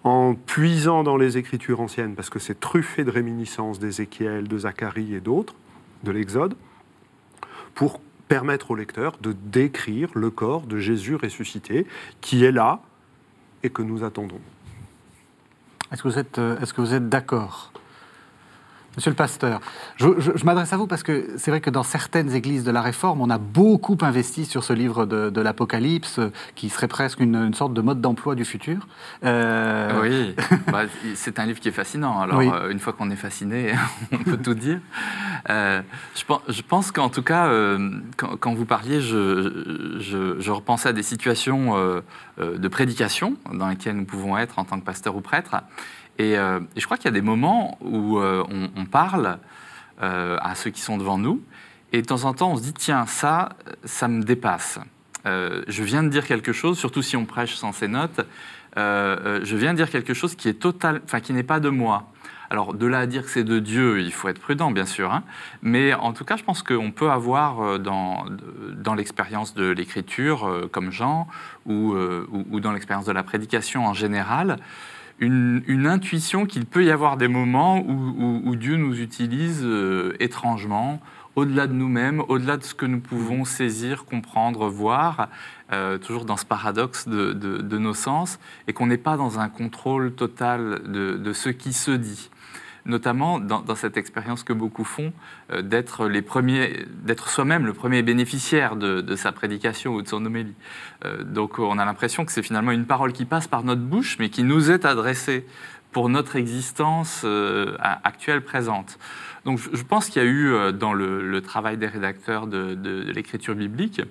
[0.03, 5.15] en puisant dans les Écritures anciennes, parce que c'est truffé de réminiscences d'Ézéchiel, de Zacharie
[5.15, 5.55] et d'autres,
[6.03, 6.55] de l'Exode,
[7.73, 11.87] pour permettre au lecteur de décrire le corps de Jésus ressuscité,
[12.21, 12.81] qui est là
[13.63, 14.39] et que nous attendons.
[15.91, 17.73] Est-ce que vous êtes, euh, est-ce que vous êtes d'accord?
[18.95, 19.61] Monsieur le pasteur,
[19.97, 23.21] je, m'adresse à vous parce que c'est vrai que dans certaines églises de la Réforme,
[23.21, 26.19] on a beaucoup investi sur ce livre de, l'Apocalypse,
[26.55, 28.87] qui serait presque une, sorte de mode d'emploi du futur.
[29.23, 30.35] Euh, oui,
[30.71, 30.83] bah,
[31.15, 32.19] c'est un livre qui est fascinant.
[32.19, 33.73] Alors, euh, une fois qu'on est fasciné,
[34.11, 34.79] on peut tout dire.
[35.49, 35.81] Euh,
[36.15, 37.49] je, pense, qu'en tout cas,
[38.17, 41.75] quand, vous parliez, je, je, repensais à des situations
[42.37, 45.55] de prédication dans lesquelles nous pouvons être en tant que pasteur ou prêtre.
[46.19, 48.43] Euh, et, je crois qu'il y a des moments où euh,
[48.75, 49.37] on, parle
[50.01, 51.41] euh, à ceux qui sont devant nous,
[51.93, 53.49] et de temps en temps, on se dit, tiens, ça,
[53.83, 54.79] ça me dépasse.
[55.25, 58.21] je viens de dire quelque chose, surtout si on prêche sans ces notes,
[58.75, 62.11] je viens de dire quelque chose qui est total, enfin qui n'est pas de moi.
[62.51, 65.13] Alors, de là à dire que c'est de Dieu, il faut être prudent, bien sûr.
[65.13, 65.23] Hein.
[65.61, 68.25] mais en tout cas, je pense qu'on peut avoir dans,
[68.95, 71.27] l'expérience de l'écriture, comme Jean,
[71.65, 71.95] ou
[72.59, 74.59] dans l'expérience de la prédication en général,
[75.19, 81.01] une, intuition qu'il peut y avoir des moments où, Dieu nous utilise euh, étrangement,
[81.35, 85.29] au-delà de nous-mêmes, au-delà de ce que nous pouvons saisir, comprendre, voir,
[85.71, 90.13] euh, toujours dans ce paradoxe de nos sens, et qu'on n'est pas dans un contrôle
[90.13, 92.29] total de, ce qui se dit
[92.85, 95.13] notamment dans, cette expérience que beaucoup font,
[95.51, 100.25] euh, d'être les premiers, d'être soi-même le premier bénéficiaire de, sa prédication ou de son
[100.25, 100.55] homélie.
[101.05, 104.17] Euh, donc on a l'impression que c'est finalement une parole qui passe par notre bouche,
[104.19, 105.45] mais qui nous est adressée
[105.91, 108.99] pour notre existence euh, actuelle, présente.
[109.45, 114.01] Donc je pense qu'il y a eu dans le, travail des rédacteurs de l'écriture biblique,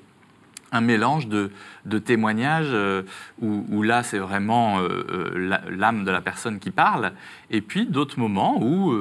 [0.72, 1.50] un mélange de,
[1.98, 3.02] témoignages euh,
[3.40, 7.12] où, là c'est vraiment euh, euh, l'âme de la personne qui parle,
[7.50, 8.94] et puis d'autres moments où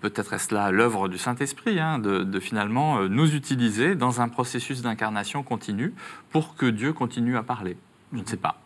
[0.00, 5.42] peut-être est-ce là l'œuvre du Saint-Esprit, hein, de, finalement nous utiliser dans un processus d'incarnation
[5.42, 5.92] continue
[6.30, 7.76] pour que Dieu continue à parler.
[8.12, 8.60] Je ne sais pas.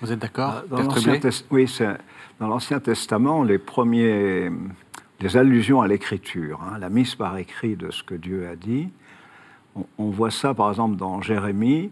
[0.00, 0.62] Vous êtes d'accord
[1.50, 1.66] Oui,
[2.40, 4.50] dans l'Ancien Testament, les premiers,
[5.20, 8.90] les allusions à l'écriture, hein, la mise par écrit de ce que Dieu a dit,
[9.98, 11.90] on, voit ça par exemple dans Jérémie.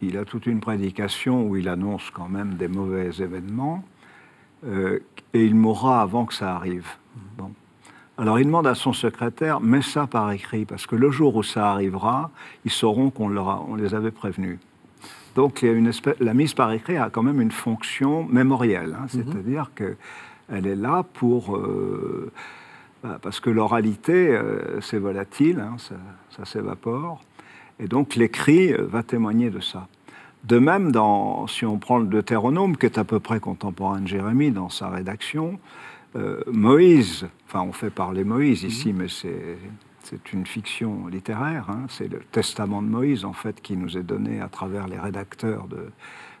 [0.00, 3.84] il a toute une prédication où il annonce quand même des mauvais événements,
[4.66, 5.00] euh,
[5.34, 6.88] et il mourra avant que ça arrive.
[7.36, 7.52] Bon.
[8.18, 11.42] Alors il demande à son secrétaire, mets ça par écrit, parce que le jour où
[11.42, 12.30] ça arrivera,
[12.64, 14.58] ils sauront qu'on on les avait prévenus.
[15.34, 18.24] Donc il y a une espèce, la mise par écrit a quand même une fonction
[18.24, 19.24] mémorielle, hein, mhm.
[19.24, 21.56] c'est-à-dire qu'elle est là pour...
[21.56, 22.30] Euh,
[23.02, 25.94] bah, parce que l'oralité, euh, c'est volatile, hein, ça,
[26.40, 27.20] ça s'évapore,
[27.78, 29.88] et donc l'écrit va témoigner de ça.
[30.44, 34.08] De même, dans, si on prend le Deutéronome, qui est à peu près contemporain de
[34.08, 35.58] Jérémie dans sa rédaction,
[36.16, 38.98] euh, Moïse, enfin on fait parler Moïse ici, mhm.
[38.98, 43.96] mais c'est une fiction littéraire, hein, c'est le testament de Moïse en fait qui nous
[43.98, 45.68] est donné à travers les rédacteurs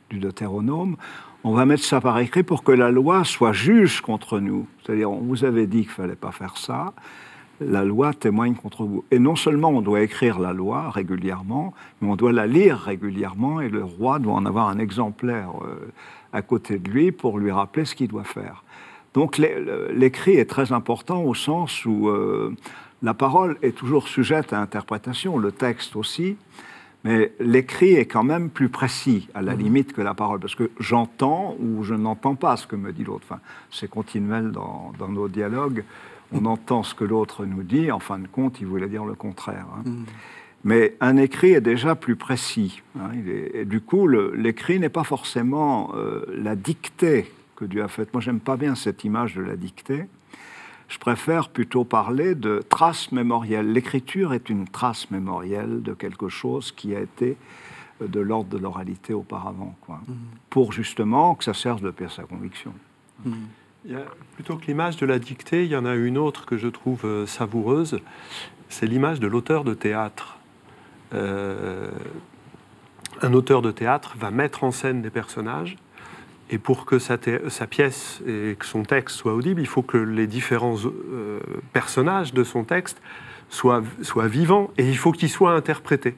[0.08, 0.96] du Deutéronome.
[1.44, 4.66] On va mettre ça par écrit pour que la loi soit juge contre nous.
[4.82, 6.92] C'est-à-dire, on vous avait dit qu'il ne fallait pas faire ça,
[7.60, 9.04] la loi témoigne contre vous.
[9.10, 13.60] Et non seulement on doit écrire la loi régulièrement, mais on doit la lire régulièrement
[13.60, 15.92] et le roi doit en avoir un exemplaire euh,
[16.32, 18.64] à côté de lui pour lui rappeler ce qu'il doit faire.
[19.14, 22.54] Donc l'écrit est très important au sens où euh,
[23.02, 26.36] la parole est toujours sujette à interprétation, le texte aussi,
[27.02, 29.58] mais l'écrit est quand même plus précis à la mmh.
[29.58, 33.04] limite que la parole, parce que j'entends ou je n'entends pas ce que me dit
[33.04, 33.24] l'autre.
[33.28, 35.82] Enfin, c'est continuel dans, dans nos dialogues
[36.32, 39.14] on entend ce que l'autre nous dit, en fin de compte, il voulait dire le
[39.14, 39.66] contraire.
[39.76, 39.82] Hein.
[39.84, 40.04] Mm.
[40.62, 42.82] Mais un écrit est déjà plus précis.
[42.98, 43.10] Hein.
[43.54, 48.12] et du coup, l'écrit n'est pas forcément euh, la dictée que Dieu a faite.
[48.12, 50.04] Moi, j'aime pas bien cette image de la dictée.
[50.88, 53.72] Je préfère plutôt parler de trace mémorielle.
[53.72, 57.36] L'écriture est une trace mémorielle de quelque chose qui a été
[58.02, 60.14] euh, de l'ordre de l'oralité auparavant, quoi, mm.
[60.50, 62.74] pour justement que ça serve de pièce à conviction.
[63.24, 63.32] Mm.
[64.34, 67.04] Plutôt que l'image de la dictée, il y en a une autre que je trouve
[67.04, 68.00] euh, savoureuse,
[68.68, 70.38] c'est l'image de l'auteur de théâtre.
[71.14, 71.90] Euh,
[73.22, 75.76] un auteur de théâtre va mettre en scène des personnages,
[76.50, 80.26] et pour que sa, pièce et que son texte soient audibles, il faut que les
[80.26, 81.40] différents euh,
[81.72, 83.00] personnages de son texte
[83.48, 86.16] soient, soient vivants, et il faut qu'ils soient interprétés.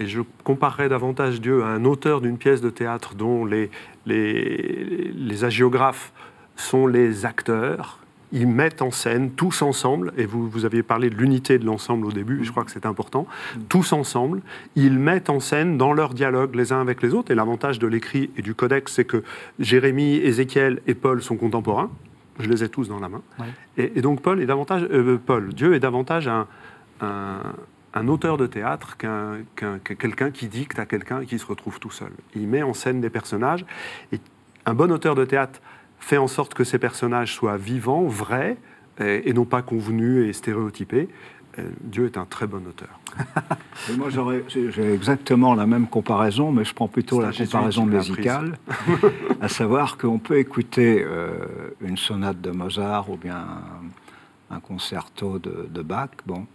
[0.00, 3.70] Et je comparerais davantage Dieu à un auteur d'une pièce de théâtre dont les,
[4.06, 6.12] les, les agiographes
[6.56, 7.98] sont les acteurs.
[8.32, 12.06] Ils mettent en scène tous ensemble, et vous, vous aviez parlé de l'unité de l'ensemble
[12.06, 13.26] au début, je crois que c'est important,
[13.68, 14.40] tous ensemble,
[14.74, 17.86] ils mettent en scène dans leur dialogue les uns avec les autres, et l'avantage de
[17.86, 19.22] l'écrit et du codex, c'est que
[19.58, 21.90] Jérémie, Ézéchiel et Paul sont contemporains,
[22.38, 23.20] je les ai tous dans la main,
[23.76, 26.46] et, donc Paul est davantage, euh, Paul, Dieu est davantage un,
[27.02, 29.40] un, auteur de théâtre qu'un,
[29.84, 32.12] quelqu'un qui dicte à quelqu'un qui se retrouve tout seul.
[32.34, 33.66] Il met en scène des personnages,
[34.10, 34.20] et
[34.64, 35.60] un bon auteur de théâtre
[36.02, 38.56] fait en sorte que ces personnages soient vivants, vrais,
[39.00, 41.08] et, non pas convenus et stéréotypés.
[41.58, 43.00] Euh, Dieu est un très bon auteur.
[43.96, 44.08] moi,
[44.48, 48.58] j'ai exactement la même comparaison, mais je prends plutôt la comparaison musicale,
[49.40, 51.36] à savoir qu'on peut écouter euh,
[51.80, 53.44] une sonate de Mozart ou bien
[54.50, 56.46] un, concerto de, Bach, bon,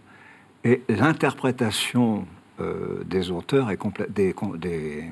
[0.64, 2.26] et l'interprétation
[2.60, 3.78] euh, des auteurs est
[4.10, 5.04] des, des,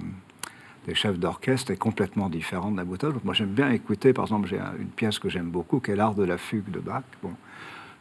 [0.87, 3.11] des chefs d'orchestre est complètement différent de la bouteille.
[3.25, 6.15] Moi, j'aime bien écouter, par exemple, j'ai une pièce que j'aime beaucoup, qui est l'art
[6.15, 7.03] de la fugue de Bach.
[7.23, 7.33] Bon,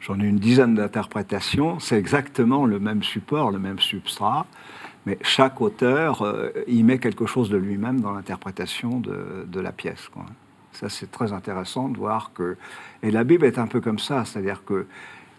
[0.06, 1.80] J'en ai une dizaine d'interprétations.
[1.80, 4.46] C'est exactement le même support, le même substrat,
[5.08, 9.72] mais chaque auteur euh, y met quelque chose de lui-même dans l'interprétation de, de, la
[9.72, 10.10] pièce.
[10.74, 12.56] Ça, c'est très intéressant de voir que.
[13.02, 14.86] Et la Bible est un peu comme ça, c'est-à-dire que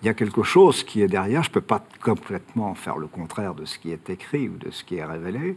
[0.03, 1.43] il y a quelque chose qui est derrière.
[1.43, 4.71] Je ne peux pas complètement faire le contraire de ce qui est écrit ou de
[4.71, 5.57] ce qui est révélé.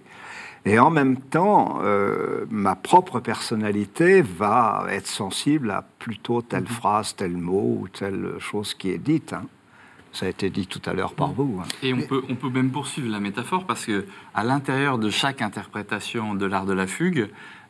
[0.65, 6.67] Et en même temps, euh, ma propre personnalité va être sensible à plutôt telle mhm.
[6.67, 9.33] phrase, tel mot ou telle chose qui est dite.
[9.33, 9.45] Hein.
[10.11, 11.35] Ça a été dit tout à l'heure par mhm.
[11.35, 11.59] vous.
[11.61, 11.67] Hein.
[11.83, 15.41] Et on peut, on peut même poursuivre la métaphore parce que à l'intérieur de chaque
[15.41, 17.29] interprétation de l'art de la fugue,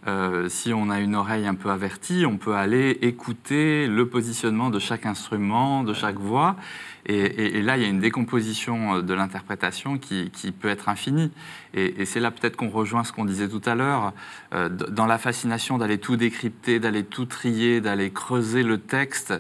[0.09, 4.69] euh, si on a une oreille un peu avertie, on peut aller écouter le positionnement
[4.69, 6.55] de chaque instrument, de chaque voix.
[7.05, 11.31] Et, là, il y a une décomposition euh, de l'interprétation qui, peut être infinie.
[11.73, 14.13] Et, c'est là peut-être qu'on rejoint ce qu'on disait tout à l'heure,
[14.53, 19.33] euh, dans la fascination d'aller tout décrypter, d'aller tout trier, d'aller creuser le texte.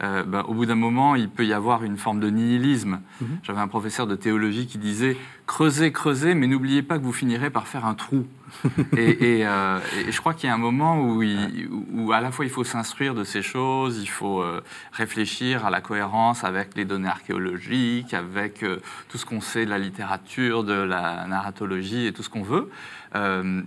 [0.00, 3.00] Ben, au bout d'un moment, il peut y avoir une forme de nihilisme.
[3.22, 3.26] Mm-hmm.
[3.44, 7.48] J'avais un professeur de théologie qui disait creusez, creusez, mais n'oubliez pas que vous finirez
[7.48, 8.26] par faire un trou.
[8.96, 12.64] Euh, et, je crois qu'il y a un moment où, à la fois il faut
[12.64, 18.14] s'instruire de ces choses, il faut euh, réfléchir à la cohérence avec les données archéologiques,
[18.14, 22.30] avec euh, tout ce qu'on sait de la littérature, de la narratologie et tout ce
[22.30, 22.70] qu'on veut.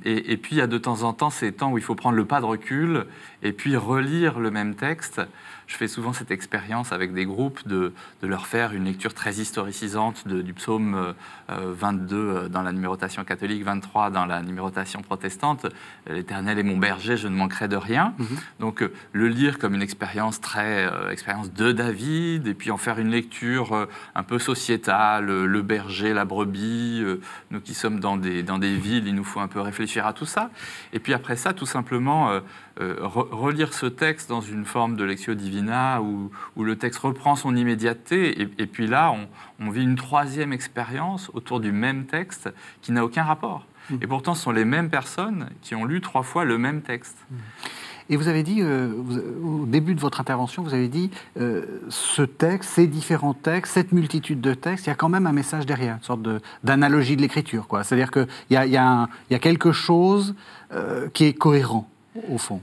[0.03, 1.95] Et, et, puis il y a de temps en temps ces temps où il faut
[1.95, 3.05] prendre le pas de recul
[3.43, 5.21] et puis relire le même texte.
[5.67, 9.35] Je fais souvent cette expérience avec des groupes de, de, leur faire une lecture très
[9.35, 11.13] historicisante du psaume
[11.49, 15.65] 22 dans la numérotation catholique, 23 dans la numérotation protestante.
[16.09, 18.13] L'Éternel est mon berger, je ne manquerai de rien.
[18.17, 18.27] Mhm.
[18.61, 23.09] Donc le lire comme une expérience très expérience de David, et puis en faire une
[23.09, 27.03] lecture un peu sociétale, le berger, la brebis.
[27.51, 30.13] nous qui sommes dans des, dans des villes, il nous faut un peu réfléchir à
[30.13, 30.49] tout ça.
[30.93, 32.41] Et puis après ça, tout simplement
[32.79, 37.35] euh, relire ce texte dans une forme de lectio divina où, où le texte reprend
[37.35, 39.15] son immédiateté, et, puis là,
[39.59, 42.53] on, vit une troisième expérience autour du même texte
[42.83, 43.65] qui n'a aucun rapport.
[43.89, 43.95] Mmh.
[44.01, 47.17] Et pourtant, ce sont les mêmes personnes qui ont lu trois fois le même texte.
[47.31, 47.35] Mmh.
[48.09, 48.93] Et vous avez dit, euh,
[49.43, 51.09] au début de votre intervention, vous avez dit,
[51.39, 55.25] euh, ce texte, ces différents textes, cette multitude de textes, il y a quand même
[55.25, 56.21] un message derrière, une sorte
[56.63, 57.67] d'analogie de, l'écriture.
[57.83, 60.35] C'est-à-dire qu'il y, y, y a, quelque chose
[61.13, 61.89] qui est cohérent
[62.29, 62.61] au fond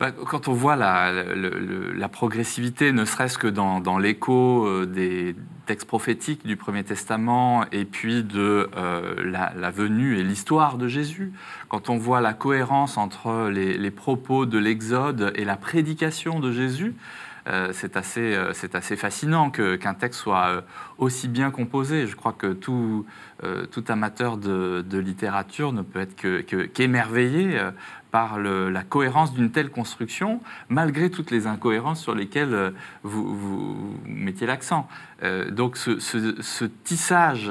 [0.00, 5.36] bah, quand on voit la, progressivité, ne serait-ce que dans, l'écho euh, des
[5.66, 11.32] textes prophétiques du Premier Testament et puis de euh, la, venue et l'histoire de Jésus,
[11.68, 16.94] quand on voit la cohérence entre les, propos de l'Exode et la prédication de Jésus,
[17.46, 18.34] euh, c'est assez,
[18.72, 20.64] assez, fascinant qu'un texte soit
[20.98, 22.08] aussi bien composé.
[22.08, 23.06] Je crois que tout,
[23.70, 26.16] tout amateur de, littérature ne peut être
[26.72, 27.60] qu'émerveillé
[28.14, 32.70] par la cohérence d'une telle construction, malgré toutes les incohérences sur lesquelles euh,
[33.02, 34.86] vous, mettiez l'accent.
[35.24, 37.50] Euh, donc ce, tissage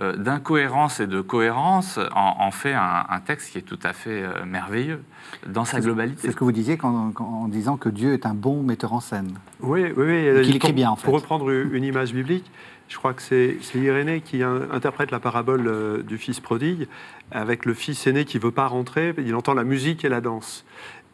[0.00, 5.02] euh, d'incohérence et de cohérence en, fait un, texte qui est tout à fait merveilleux
[5.48, 6.20] dans sa globalité.
[6.22, 9.32] C'est ce que vous disiez en disant que Dieu est un bon metteur en scène.
[9.62, 10.42] Oui, oui, oui.
[10.44, 11.06] Qu'il écrit bien, en fait.
[11.06, 12.48] Pour reprendre une image biblique,
[12.94, 16.86] je crois que c'est Irénée qui interprète la parabole euh, du fils prodigue,
[17.32, 20.20] avec le fils aîné qui ne veut pas rentrer, il entend la musique et la
[20.20, 20.64] danse.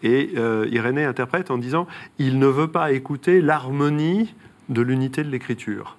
[0.03, 1.87] Et euh, Irénée interprète en disant
[2.19, 4.35] il ne veut pas écouter l'harmonie
[4.69, 5.97] de l'unité de l'écriture.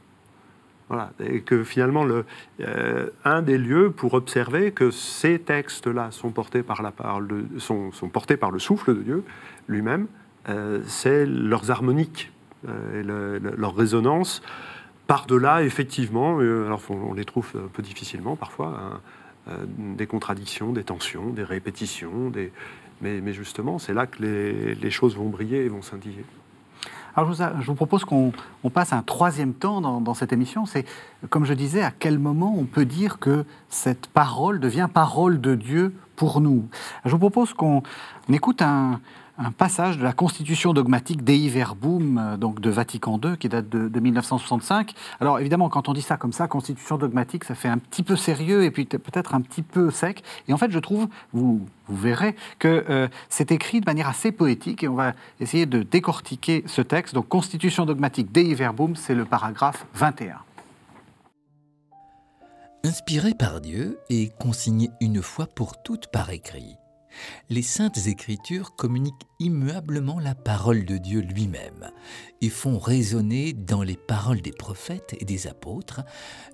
[0.88, 2.25] Voilà, et que finalement, le,
[2.59, 6.84] euh, un des lieux pour observer que ces textes-là sont portés par
[7.57, 9.23] sont, portés par le souffle de Dieu
[9.67, 10.05] lui-même,
[10.86, 12.32] c'est leurs harmoniques,
[12.67, 14.43] et leur résonance
[15.12, 18.99] par-delà, effectivement, euh, alors on les trouve un peu difficilement parfois, hein,
[19.49, 19.66] euh,
[19.97, 22.53] des contradictions, des tensions, des répétitions, des...
[23.01, 26.24] Mais, justement, c'est là que les, choses vont briller et vont scintiller.
[27.18, 28.32] Alors je vous, propose qu'on
[28.74, 30.66] passe un troisième temps dans, dans cette émission.
[30.66, 30.86] C'est,
[31.30, 35.55] comme je disais, à quel moment on peut dire que cette parole devient parole de
[35.55, 36.70] Dieu pour nous?
[37.03, 37.84] Je vous propose qu'on
[38.32, 39.01] écoute un,
[39.43, 43.69] un passage de la Constitution dogmatique Dei Verbum, euh, donc de Vatican II, qui date
[43.69, 44.93] de, 1965.
[45.19, 48.15] Alors évidemment, quand on dit ça comme ça, Constitution dogmatique, ça fait un petit peu
[48.15, 50.23] sérieux et puis peut-être un petit peu sec.
[50.47, 54.83] Et en fait, je trouve, vous, verrez, que euh, c'est écrit de manière assez poétique
[54.83, 57.13] et on va essayer de décortiquer ce texte.
[57.13, 60.37] Donc Constitution dogmatique Dei Verbum, c'est le paragraphe 21.
[62.83, 66.77] Inspiré par Dieu et consigné une fois pour toutes par écrit,
[67.49, 71.91] les saintes écritures communiquent immuablement la parole de Dieu lui-même
[72.41, 76.01] et font résonner dans les paroles des prophètes et des apôtres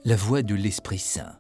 [0.05, 1.37] la voix de l'Esprit Saint.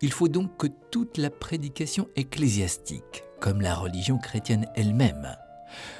[0.00, 5.36] Il faut donc que toute la prédication ecclésiastique, comme la religion chrétienne elle-même,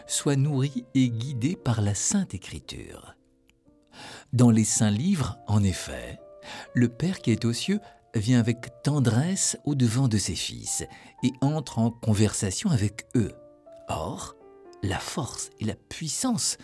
[0.06, 3.16] soit nourrie et guidée par la sainte écriture.
[4.32, 6.18] Dans les saints livres, en effet,
[6.74, 7.80] le Père qui est aux cieux
[8.14, 10.84] vient avec tendresse au-devant de ses fils
[11.22, 13.32] et entre en conversation avec eux.
[13.88, 14.36] Or,
[14.82, 16.56] la force et la puissance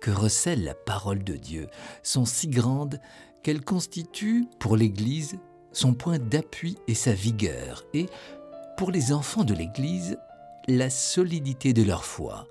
[0.00, 1.68] que recèle la parole de Dieu
[2.02, 3.00] sont si grandes
[3.42, 5.38] qu'elles constituent pour l'Église
[5.72, 8.06] son point d'appui et sa vigueur, et
[8.76, 10.18] pour les enfants de l'Église,
[10.66, 12.46] la solidité de leur foi,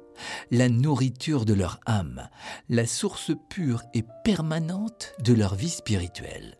[0.52, 2.30] la nourriture de leur âme,
[2.70, 6.58] la source pure et permanente de leur vie spirituelle.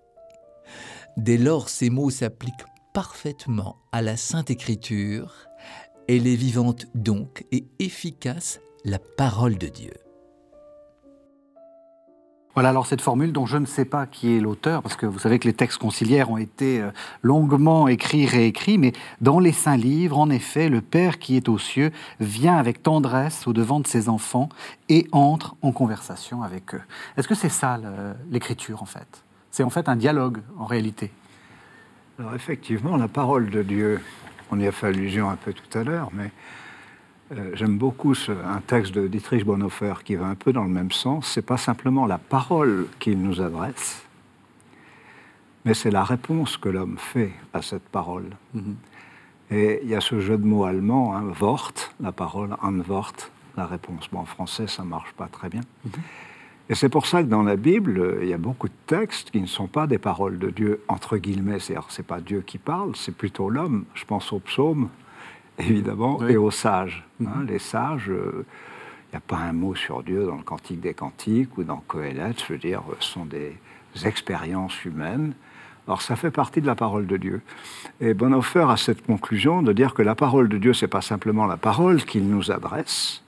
[1.18, 5.34] Dès lors, ces mots s'appliquent parfaitement à la Sainte Écriture.
[6.08, 9.94] Elle est vivante donc et efficace la parole de Dieu.
[12.56, 15.20] Voilà alors cette formule dont je ne sais pas qui est l'auteur, parce que vous
[15.20, 19.78] savez que les textes conciliaires ont été euh, longuement écrits, réécrits, mais dans les saints
[19.78, 23.88] livres, en effet, le Père qui est aux cieux vient avec tendresse au devant de
[23.88, 24.50] ses enfants
[24.90, 26.82] et entre en conversation avec eux.
[27.16, 27.80] Est-ce que c'est ça
[28.30, 29.24] l'écriture en fait?
[29.52, 31.12] C'est en fait un dialogue, en réalité.
[32.20, 34.02] Alors effectivement, la parole de Dieu,
[34.52, 36.32] on y a fait allusion un peu tout à l'heure, mais
[37.32, 40.92] euh, j'aime beaucoup un texte de Dietrich Bonhoeffer qui va un peu dans le même
[40.92, 41.28] sens.
[41.28, 44.04] C'est pas simplement la parole qu'il nous adresse,
[45.64, 48.26] mais c'est la réponse que l'homme fait à cette parole.
[48.54, 48.76] Mhm.
[49.52, 53.66] Et il y a ce jeu de mots allemand, hein, Wort, la parole, Antwort, la
[53.66, 54.10] réponse.
[54.12, 55.62] Bon, en français, ça marche pas très bien.
[55.86, 55.92] Mhm.
[56.70, 59.42] Et c'est pour ça que dans la Bible, il y a beaucoup de textes qui
[59.42, 61.60] ne sont pas des paroles de Dieu, entre guillemets.
[61.60, 63.86] C'est-à-dire, c'est pas Dieu qui parle, c'est plutôt l'homme.
[63.96, 64.90] Je pense aux psaumes,
[65.58, 67.08] évidemment, et aux sages.
[67.22, 67.40] Hein.
[67.42, 67.48] Mhm.
[67.48, 68.46] Les sages, il euh,
[69.12, 72.44] n'y a pas un mot sur Dieu dans le Cantique des Cantiques ou dans Coëlette.
[72.48, 73.58] Je veux dire, ce sont des
[74.06, 75.34] expériences humaines.
[75.88, 77.42] Alors ça fait partie de la parole de Dieu.
[78.00, 81.48] Et Bonhoeffer a cette conclusion de dire que la parole de Dieu, c'est pas simplement
[81.48, 83.24] la parole qu'il nous adresse,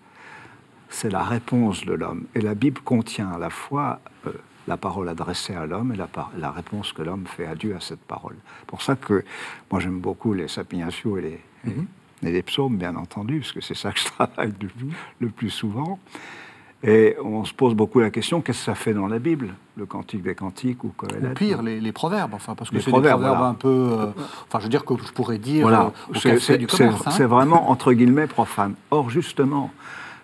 [0.92, 2.26] c'est la réponse de l'homme.
[2.36, 4.32] Et la Bible contient à la fois euh,
[4.68, 7.80] la parole adressée à l'homme et la, la, réponse que l'homme fait à Dieu à
[7.80, 8.36] cette parole.
[8.68, 9.24] pour ça que
[9.72, 11.88] moi j'aime beaucoup les Sapientiaux et les, mhm.
[12.24, 14.54] et les psaumes, bien entendu, parce que c'est ça que je travaille
[15.20, 15.98] le, plus souvent.
[16.84, 19.86] Et on se pose beaucoup la question qu'est-ce que ça fait dans la Bible Le
[19.86, 23.54] Cantique des Cantiques ou Ou pire, les, proverbes, enfin, parce que c'est des proverbes un
[23.54, 23.68] peu.
[23.92, 24.08] Euh,
[24.48, 25.62] enfin, je veux dire que je pourrais dire.
[25.62, 25.92] Voilà,
[26.26, 27.28] euh, c'est hein.
[27.28, 28.74] vraiment entre guillemets profane.
[28.90, 29.72] Or, justement,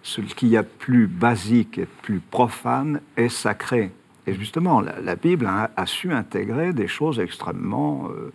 [0.07, 3.91] ce qui a plus basique et plus profane est sacré.
[4.25, 8.33] Et justement, la, Bible a, su intégrer des choses extrêmement euh,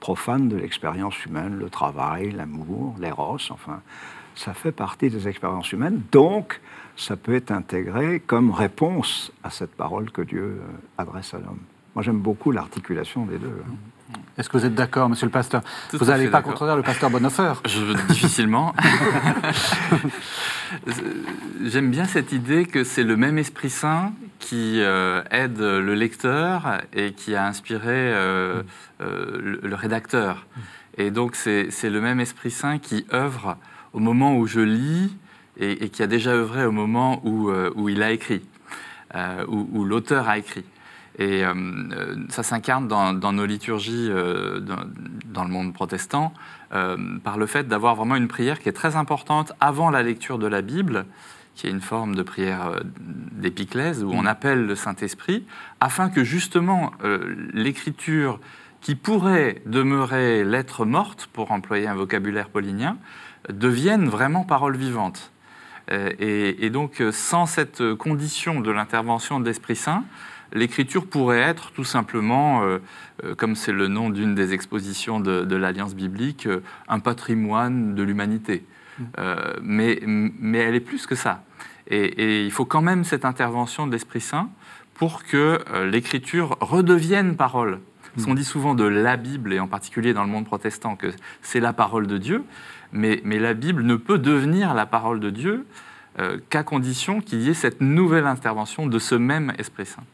[0.00, 3.80] profanes de l'expérience humaine, le travail, l'amour, l'éros, enfin,
[4.34, 6.02] ça fait partie des expériences humaines.
[6.12, 6.60] Donc,
[6.96, 10.62] ça peut être intégré comme réponse à cette parole que Dieu euh,
[10.98, 11.60] adresse à l'homme.
[11.94, 13.62] Moi, j'aime beaucoup l'articulation des deux.
[13.66, 13.74] Hein.
[14.36, 17.54] Est-ce que vous êtes d'accord, monsieur le pasteur Vous n'allez pas contredire le pasteur Bonhoeffer
[17.66, 18.74] Je, Difficilement.
[21.64, 26.82] J'aime bien cette idée que c'est le même Esprit Saint qui euh, aide le lecteur
[26.92, 28.62] et qui a inspiré euh,
[29.00, 30.46] euh, le, rédacteur.
[30.98, 33.56] Et donc c'est le même Esprit Saint qui œuvre
[33.92, 35.16] au moment où je lis
[35.58, 38.42] et, qui a déjà œuvré au moment où, où il a écrit,
[39.48, 40.64] où l'auteur a écrit.
[41.18, 41.54] Et euh,
[42.28, 46.34] ça s'incarne dans, nos liturgies euh, dans, le monde protestant
[46.72, 50.38] euh, par le fait d'avoir vraiment une prière qui est très importante avant la lecture
[50.38, 51.06] de la Bible,
[51.54, 52.80] qui est une forme de prière
[53.32, 54.26] d'épiclèse où on mm.
[54.26, 55.46] appelle le Saint-Esprit,
[55.80, 56.92] afin que justement
[57.52, 58.40] l'écriture
[58.80, 62.96] qui pourrait demeurer lettre morte, pour employer un vocabulaire paulinien,
[63.48, 65.30] devienne vraiment parole vivante.
[65.90, 70.04] Et, et, donc, sans cette condition de l'intervention de l'Esprit Saint,
[70.54, 72.78] l'écriture pourrait être tout simplement, euh,
[73.24, 78.02] euh, comme c'est le nom d'une des expositions de, l'Alliance biblique, euh, un patrimoine de
[78.02, 78.64] l'humanité.
[78.98, 79.04] Mm.
[79.62, 81.42] mais, mais elle est plus que ça.
[81.88, 84.48] Et, il faut quand même cette intervention de l'Esprit Saint
[84.94, 85.58] pour que
[85.90, 87.80] l'écriture redevienne parole.
[88.14, 88.36] Parce qu'on mm.
[88.36, 91.08] dit souvent de la Bible, et en particulier dans le monde protestant, que
[91.42, 92.44] c'est la parole de Dieu,
[92.92, 95.66] mais, mais, la Bible ne peut devenir la parole de Dieu
[96.48, 100.04] qu'à condition qu'il y ait cette nouvelle intervention de ce même Esprit Saint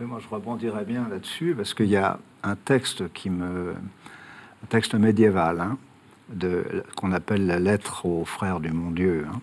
[0.00, 3.74] moi, je rebondirais bien là-dessus parce qu'il y a un texte qui me,
[4.62, 5.78] un texte médiéval, hein,
[6.96, 9.40] qu'on appelle la lettre aux frères du Mon Dieu, hein,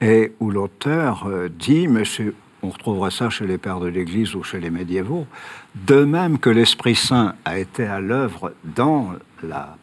[0.00, 2.02] et où l'auteur euh, dit, mais
[2.62, 5.26] on retrouverait ça chez les pères de l'Église ou chez les médiévaux,
[5.74, 9.76] de même que l'Esprit Saint a été à l'œuvre dans la,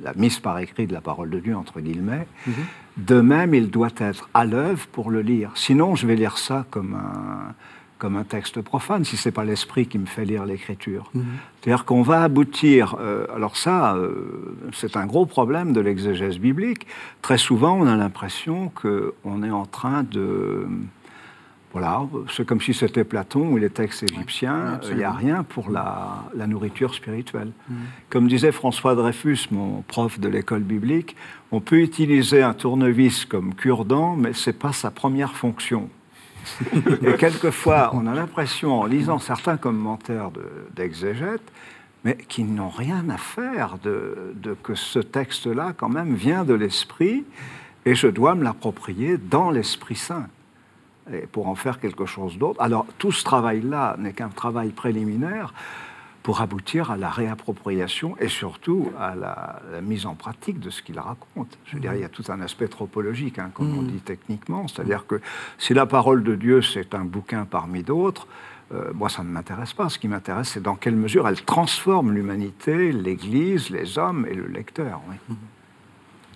[0.00, 2.52] la, mise par écrit de la parole de Dieu, entre guillemets, mm-hmm.
[2.98, 5.50] de même il doit être à l'œuvre pour le lire.
[5.54, 7.54] Sinon, je vais lire ça comme un
[8.02, 11.08] comme un texte profane, si ce n'est pas l'esprit qui me fait lire l'écriture.
[11.14, 11.24] Mhm.
[11.60, 16.88] C'est-à-dire qu'on va aboutir, euh, alors ça, euh, c'est un gros problème de l'exégèse biblique.
[17.22, 20.66] Très souvent, on a l'impression qu'on est en train de...
[21.70, 25.70] Voilà, c'est comme si c'était Platon ou les textes égyptiens, il n'y a rien pour
[25.70, 27.52] la, nourriture spirituelle.
[27.68, 27.76] Mhm.
[28.10, 31.14] Comme disait François Dreyfus, mon prof de l'école biblique,
[31.52, 35.88] on peut utiliser un tournevis comme cure-dent, mais ce n'est pas sa première fonction.
[37.02, 40.30] Et quelquefois, on a l'impression, en lisant certains commentaires
[40.74, 41.52] d'exégètes,
[42.04, 47.24] mais qui n'ont rien à faire de, que ce texte-là, quand même, vient de l'Esprit,
[47.84, 50.26] et je dois me l'approprier dans l'Esprit Saint,
[51.12, 52.60] et pour en faire quelque chose d'autre.
[52.60, 55.52] Alors, tout ce travail-là n'est qu'un travail préliminaire
[56.22, 60.98] pour aboutir à la réappropriation et surtout à la, mise en pratique de ce qu'il
[60.98, 61.58] raconte.
[61.64, 63.86] Je veux dire, il y a tout un aspect tropologique, hein, comme on mm.
[63.88, 65.20] dit techniquement, c'est-à-dire que
[65.58, 68.26] si la parole de Dieu, c'est un bouquin parmi d'autres,
[68.72, 69.88] euh, moi, ça ne m'intéresse pas.
[69.88, 74.46] Ce qui m'intéresse, c'est dans quelle mesure elle transforme l'humanité, l'Église, les hommes et le
[74.46, 75.00] lecteur.
[75.08, 75.16] Oui.
[75.28, 75.34] Mm.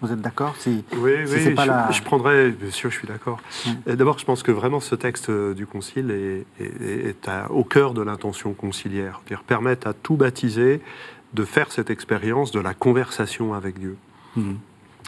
[0.02, 3.38] Vous êtes d'accord si, Oui, oui pas je, prendrais, bien sûr, je suis d'accord.
[3.66, 3.94] Mm.
[3.94, 8.52] D'abord, je pense que vraiment ce texte euh, du Concile est, au cœur de l'intention
[8.52, 10.80] conciliaire, dire permettre à tout baptisé
[11.32, 13.96] de faire cette expérience de la conversation avec Dieu.
[14.36, 14.54] Mm.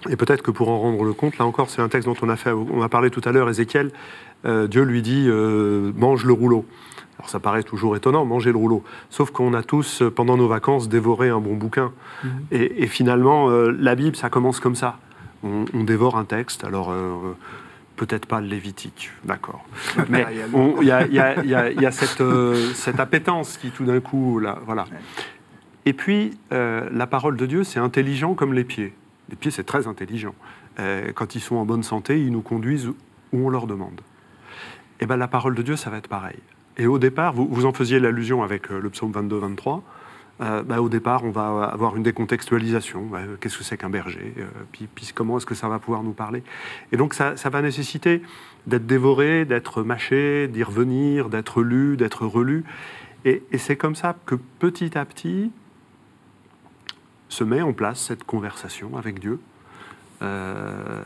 [0.09, 2.29] Et peut-être que pour en rendre le compte, là encore, c'est un texte dont on
[2.29, 3.91] a, fait, on a parlé tout à l'heure, Ézéchiel,
[4.45, 6.65] euh, Dieu lui dit euh, mange le rouleau.
[7.19, 8.85] Alors ça paraît toujours étonnant, manger le rouleau.
[9.11, 11.93] Sauf qu'on a tous, euh, pendant nos vacances, dévoré un bon bouquin.
[12.23, 12.31] Mhm.
[12.53, 14.99] Et, finalement, euh, la Bible, ça commence comme ça.
[15.43, 16.65] On, dévore un texte.
[16.65, 17.35] Alors, euh,
[17.99, 19.65] peut-être pas le Lévitique, d'accord.
[20.09, 24.87] Mais il y, a, cette, appétence qui tout d'un coup, là, voilà.
[25.89, 28.93] Et puis, euh, la parole de Dieu, c'est intelligent comme les pieds.
[29.31, 30.35] Les pieds, c'est très intelligent.
[30.79, 32.97] Euh, quand ils sont en bonne santé, ils nous conduisent où
[33.33, 34.01] on leur demande.
[35.01, 36.39] Et eh bien, la parole de Dieu, ça va être pareil.
[36.79, 39.83] Et au départ, vous, vous en faisiez l'allusion avec le psaume 22-23.
[40.41, 43.11] Euh, bah, au départ, on va avoir une décontextualisation.
[43.41, 46.43] Qu'est-ce que c'est qu'un berger euh, puis, comment est-ce que ça va pouvoir nous parler?
[46.93, 48.23] Et donc, ça, va nécessiter
[48.67, 52.65] d'être dévoré, d'être mâché, d'y revenir, d'être lu, d'être relu.
[53.25, 55.51] Et, c'est comme ça que petit à petit
[57.29, 59.41] se met en place cette conversation avec Dieu.
[60.23, 61.03] Euh,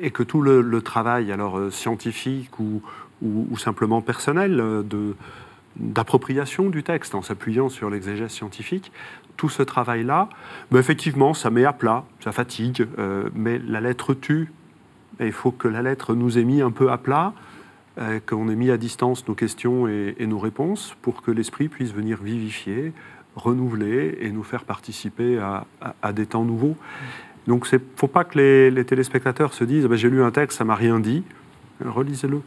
[0.00, 2.82] et que tout le, travail, alors scientifique ou,
[3.56, 5.14] simplement personnel, de,
[5.78, 8.92] d'appropriation du texte en s'appuyant sur l'exégèse scientifique.
[9.36, 10.28] Tout ce travail-là,
[10.70, 14.50] mais effectivement, ça met à plat, ça fatigue, euh, mais la lettre tue.
[15.20, 17.34] Il faut que la lettre nous ait mis un peu à plat,
[17.98, 21.92] euh, qu'on ait mis à distance nos questions et, nos réponses pour que l'esprit puisse
[21.92, 22.94] venir vivifier,
[23.34, 26.76] renouveler et nous faire participer à, des temps nouveaux.
[27.46, 30.58] Donc il ne faut pas que les, téléspectateurs se disent bah, j'ai lu un texte,
[30.58, 31.22] ça m'a rien dit.
[31.84, 32.40] Relisez-le.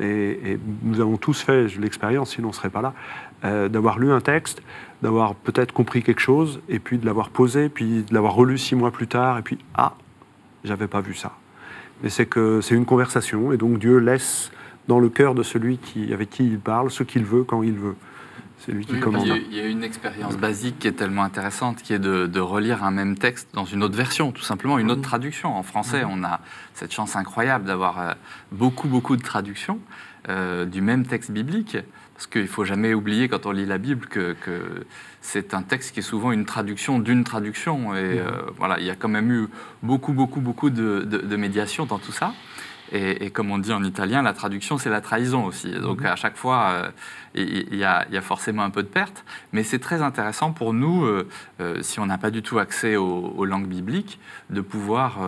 [0.00, 2.94] Et, nous avons tous fait l'expérience, sinon on ne serait pas là,
[3.44, 4.60] euh, d'avoir lu un texte,
[5.02, 8.74] d'avoir peut-être compris quelque chose, et puis de l'avoir posé, puis de l'avoir relu six
[8.74, 9.94] mois plus tard, et puis ah,
[10.64, 11.32] j'avais pas vu ça.
[12.02, 14.50] Mais c'est que c'est une conversation, et donc Dieu laisse
[14.88, 17.74] dans le cœur de celui qui, avec qui il parle ce qu'il veut quand il
[17.74, 17.94] veut.
[18.68, 22.90] Il y, a une expérience basique qui est tellement intéressante, qui est de, relire un
[22.90, 25.56] même texte dans une autre version, tout simplement une autre traduction.
[25.56, 26.40] En français, on a
[26.74, 28.12] cette chance incroyable d'avoir euh,
[28.52, 29.78] beaucoup, beaucoup de traductions
[30.28, 31.76] euh, du même texte biblique.
[32.14, 34.36] Parce qu'il ne faut jamais oublier quand on lit la Bible que,
[35.20, 37.94] c'est un texte qui est souvent une traduction d'une traduction.
[37.94, 39.48] Et euh, voilà, il y a quand même eu
[39.82, 42.32] beaucoup, beaucoup, beaucoup de, de médiation dans tout ça.
[42.96, 45.72] Et, comme on dit en italien, la traduction, c'est la trahison aussi.
[45.72, 46.06] Donc mhm.
[46.06, 46.90] à chaque fois, euh,
[47.34, 49.24] il y, a forcément un peu de perte.
[49.52, 51.28] Mais c'est très intéressant pour nous, euh,
[51.60, 54.20] euh, si on n'a pas du tout accès aux, langues bibliques,
[54.50, 55.18] de pouvoir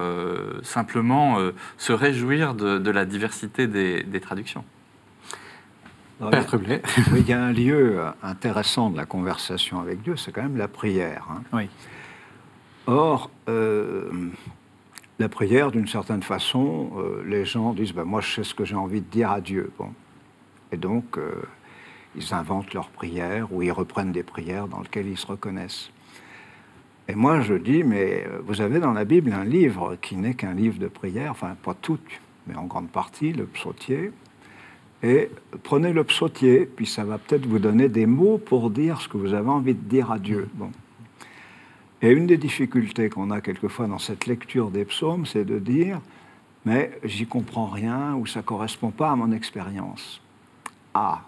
[0.63, 1.39] simplement
[1.77, 4.65] se réjouir de, la diversité des, traductions.
[6.31, 6.47] Père
[7.17, 10.69] il y a un lieu intéressant de la conversation avec Dieu, c'est quand même la
[10.69, 11.27] prière.
[11.31, 11.43] Hein.
[11.53, 11.69] Oui.
[12.87, 13.31] Or,
[15.19, 18.65] la prière, d'une certaine façon, euh, les gens disent ben, Moi, je sais ce que
[18.65, 19.73] j'ai envie de dire à Dieu.
[19.79, 19.91] Bon.
[20.73, 21.43] Et donc, euh,
[22.15, 25.91] ils inventent leurs prières ou ils reprennent des prières dans lesquelles ils se reconnaissent.
[27.09, 30.35] Et moi, je dis Mais euh, vous avez dans la Bible un livre qui n'est
[30.35, 31.99] qu'un livre de prière, enfin, pas tout,
[32.47, 34.13] mais en grande partie, le psautier.
[35.03, 35.31] Et
[35.63, 39.17] prenez le psautier, puis ça va peut-être vous donner des mots pour dire ce que
[39.17, 40.49] vous avez envie de dire à Dieu.
[40.55, 40.71] Bon.
[42.07, 46.01] Et une des difficultés qu'on a quelquefois dans cette lecture des psaumes, c'est de dire,
[46.65, 50.21] mais j'y comprends rien ou ça ne correspond pas à mon expérience.
[50.95, 51.23] Ah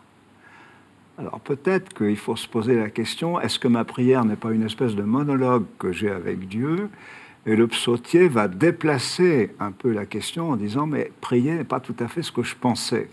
[1.19, 4.63] Alors peut-être qu'il faut se poser la question, est-ce que ma prière n'est pas une
[4.63, 6.91] espèce de monologue que j'ai avec Dieu?
[7.45, 11.81] Et le psautier va déplacer un peu la question en disant, mais prier n'est pas
[11.81, 13.11] tout à fait ce que je pensais.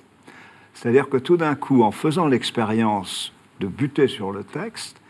[0.76, 5.01] C'est-à-dire que tout d'un coup, en faisant l'expérience de buter sur le texte,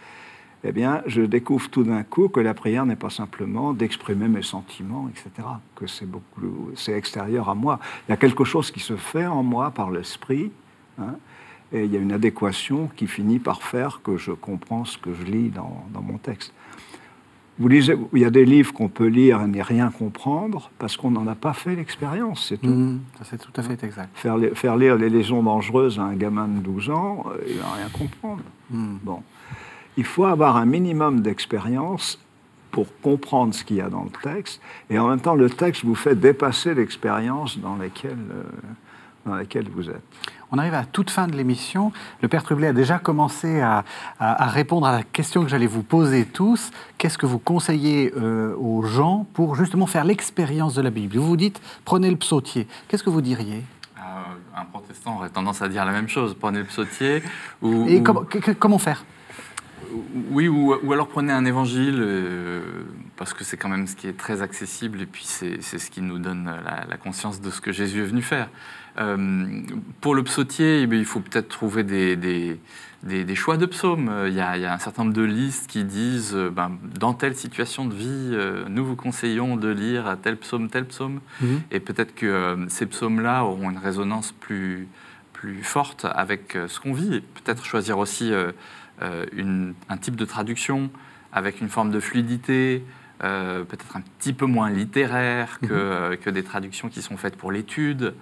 [0.63, 4.41] eh bien, je découvre tout d'un coup que la prière n'est pas simplement d'exprimer mes
[4.41, 7.79] sentiments, etc., que c'est beaucoup, c'est extérieur à moi.
[8.07, 10.51] Il y a quelque chose qui se fait en moi par l'esprit,
[10.99, 11.15] hein,
[11.71, 15.13] et il y a une adéquation qui finit par faire que je comprends ce que
[15.13, 16.53] je lis dans, mon texte.
[17.57, 20.97] Vous lisez, il y a des livres qu'on peut lire et n'y rien comprendre parce
[20.97, 22.67] qu'on n'en a pas fait l'expérience, c'est tout.
[22.67, 24.09] Mmh, c'est tout à fait exact.
[24.13, 27.71] Faire, faire, lire Les Légions dangereuses à un gamin de 12 ans, euh, il va
[27.73, 28.43] rien comprendre.
[28.71, 28.97] Mmh.
[29.03, 29.23] Bon
[29.97, 32.19] il faut avoir un minimum d'expérience
[32.71, 35.85] pour comprendre ce qu'il y a dans le texte, et en même temps, le texte
[35.85, 38.43] vous fait dépasser l'expérience dans laquelle, euh,
[39.25, 40.03] dans laquelle vous êtes.
[40.51, 41.91] On arrive à la toute fin de l'émission.
[42.21, 43.83] Le Père Trublet a déjà commencé à,
[44.19, 46.71] répondre à la question que j'allais vous poser tous.
[46.97, 51.17] Qu'est-ce que vous conseillez euh, aux gens pour justement faire l'expérience de la Bible?
[51.17, 52.67] Vous vous dites, prenez le psautier.
[52.87, 53.63] Qu'est-ce que vous diriez?
[53.97, 54.01] Euh,
[54.55, 56.35] Un protestant aurait tendance à dire la même chose.
[56.39, 57.23] Prenez le psautier.
[57.61, 59.03] Ou, et comment faire?
[60.31, 62.61] Oui, ou, alors prenez un évangile, euh,
[63.17, 66.01] parce que c'est quand même ce qui est très accessible, et puis c'est ce qui
[66.01, 66.51] nous donne
[66.89, 68.49] la, conscience de ce que Jésus est venu faire.
[68.97, 69.61] Euh,
[69.99, 74.09] pour le psautier, eh il faut peut-être trouver des, des, choix de psaumes.
[74.27, 77.85] Il y, a, un certain nombre de listes qui disent, euh, ben, dans telle situation
[77.85, 78.37] de vie,
[78.69, 81.61] nous vous conseillons de lire tel psaume, tel psaume, mhm.
[81.71, 84.87] et peut-être que ces psaumes-là auront une résonance plus,
[85.33, 88.31] plus forte avec ce qu'on vit, peut-être choisir aussi...
[89.01, 90.89] Euh, un type de traduction
[91.33, 92.83] avec une forme de fluidité,
[93.19, 96.17] peut-être un petit peu moins littéraires que, mhm.
[96.17, 98.13] que, des traductions qui sont faites pour l'étude.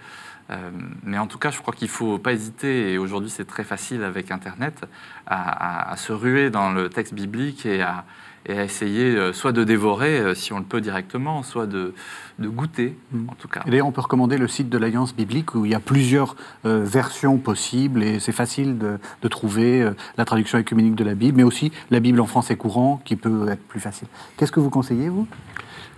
[1.04, 3.64] mais en tout cas, je crois qu'il ne faut pas hésiter, et aujourd'hui c'est très
[3.64, 4.84] facile avec Internet,
[5.26, 8.04] à, se ruer dans le texte biblique et à,
[8.46, 11.94] et à essayer euh, soit de dévorer, euh, si on le peut directement, soit de,
[12.38, 13.28] de goûter, mm.
[13.30, 13.62] en tout cas.
[13.66, 16.36] Et d'ailleurs, on peut recommander le site de l'Alliance biblique où il y a plusieurs
[16.66, 21.36] euh, versions possibles et c'est facile de, de trouver la traduction écuménique de la Bible,
[21.38, 24.08] mais aussi la Bible en français courant qui peut être plus facile.
[24.36, 25.26] Qu'est-ce que vous conseillez, vous?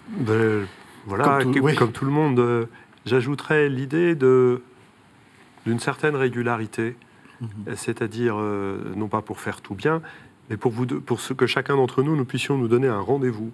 [0.09, 0.67] Ben,
[1.07, 1.41] Voilà,
[1.77, 2.69] comme tout, le monde,
[3.05, 6.97] j'ajouterais l'idée d'une certaine régularité,
[7.43, 7.75] mm-hmm.
[7.75, 10.01] c'est-à-dire, non pas pour faire tout bien,
[10.51, 13.53] mais pour, vous, pour ce que chacun d'entre nous, nous puissions nous donner un rendez-vous.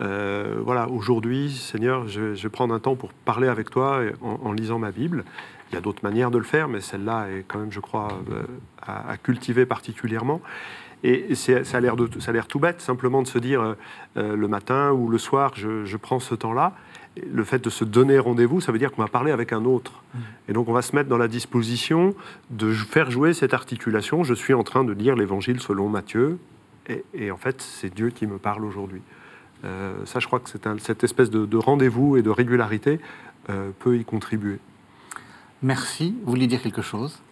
[0.00, 4.78] Euh, voilà, aujourd'hui, Seigneur, je, vais prendre un temps pour parler avec toi en, lisant
[4.78, 5.24] ma Bible.
[5.70, 8.08] Il y a d'autres manières de le faire, mais celle-là est quand même, je crois,
[8.30, 8.42] euh,
[8.82, 10.40] à, cultiver particulièrement.
[11.02, 13.76] Et ça a l'air tout bête, simplement de se dire
[14.16, 16.72] euh, le matin ou le soir, je, je prends ce temps-là
[17.16, 20.02] le fait de se donner rendez-vous, ça veut dire qu'on va parler avec un autre.
[20.14, 20.18] Mm.
[20.48, 22.14] Et donc on va se mettre dans la disposition
[22.50, 24.24] de faire jouer cette articulation.
[24.24, 26.38] Je suis en train de lire l'évangile selon Matthieu,
[27.14, 29.02] et, en fait c'est Dieu qui me parle aujourd'hui.
[29.64, 33.00] Euh, ça, je crois que cette espèce de, rendez-vous et de régularité
[33.48, 34.58] euh, peut y contribuer.
[35.62, 36.14] Merci.
[36.24, 37.22] Vous vouliez dire quelque chose?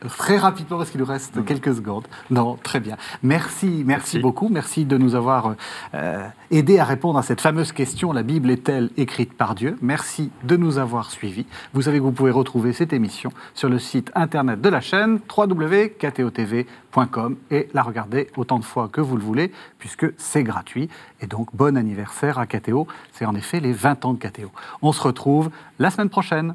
[0.00, 2.06] Très rapidement, parce qu'il nous reste quelques secondes.
[2.30, 2.96] Non, très bien.
[3.22, 4.50] Merci, merci, beaucoup.
[4.50, 5.54] Merci de nous avoir
[5.94, 9.78] euh, aidé à répondre à cette fameuse question la Bible est-elle écrite par Dieu?
[9.80, 11.46] Merci de nous avoir suivis.
[11.72, 15.18] Vous savez que vous pouvez retrouver cette émission sur le site internet de la chaîne
[15.34, 20.90] www.ktotv.com et la regarder autant de fois que vous le voulez, puisque c'est gratuit.
[21.22, 22.86] Et donc, bon anniversaire à KTO.
[23.12, 24.50] C'est en effet les 20 ans de KTO.
[24.82, 26.54] On se retrouve la semaine prochaine.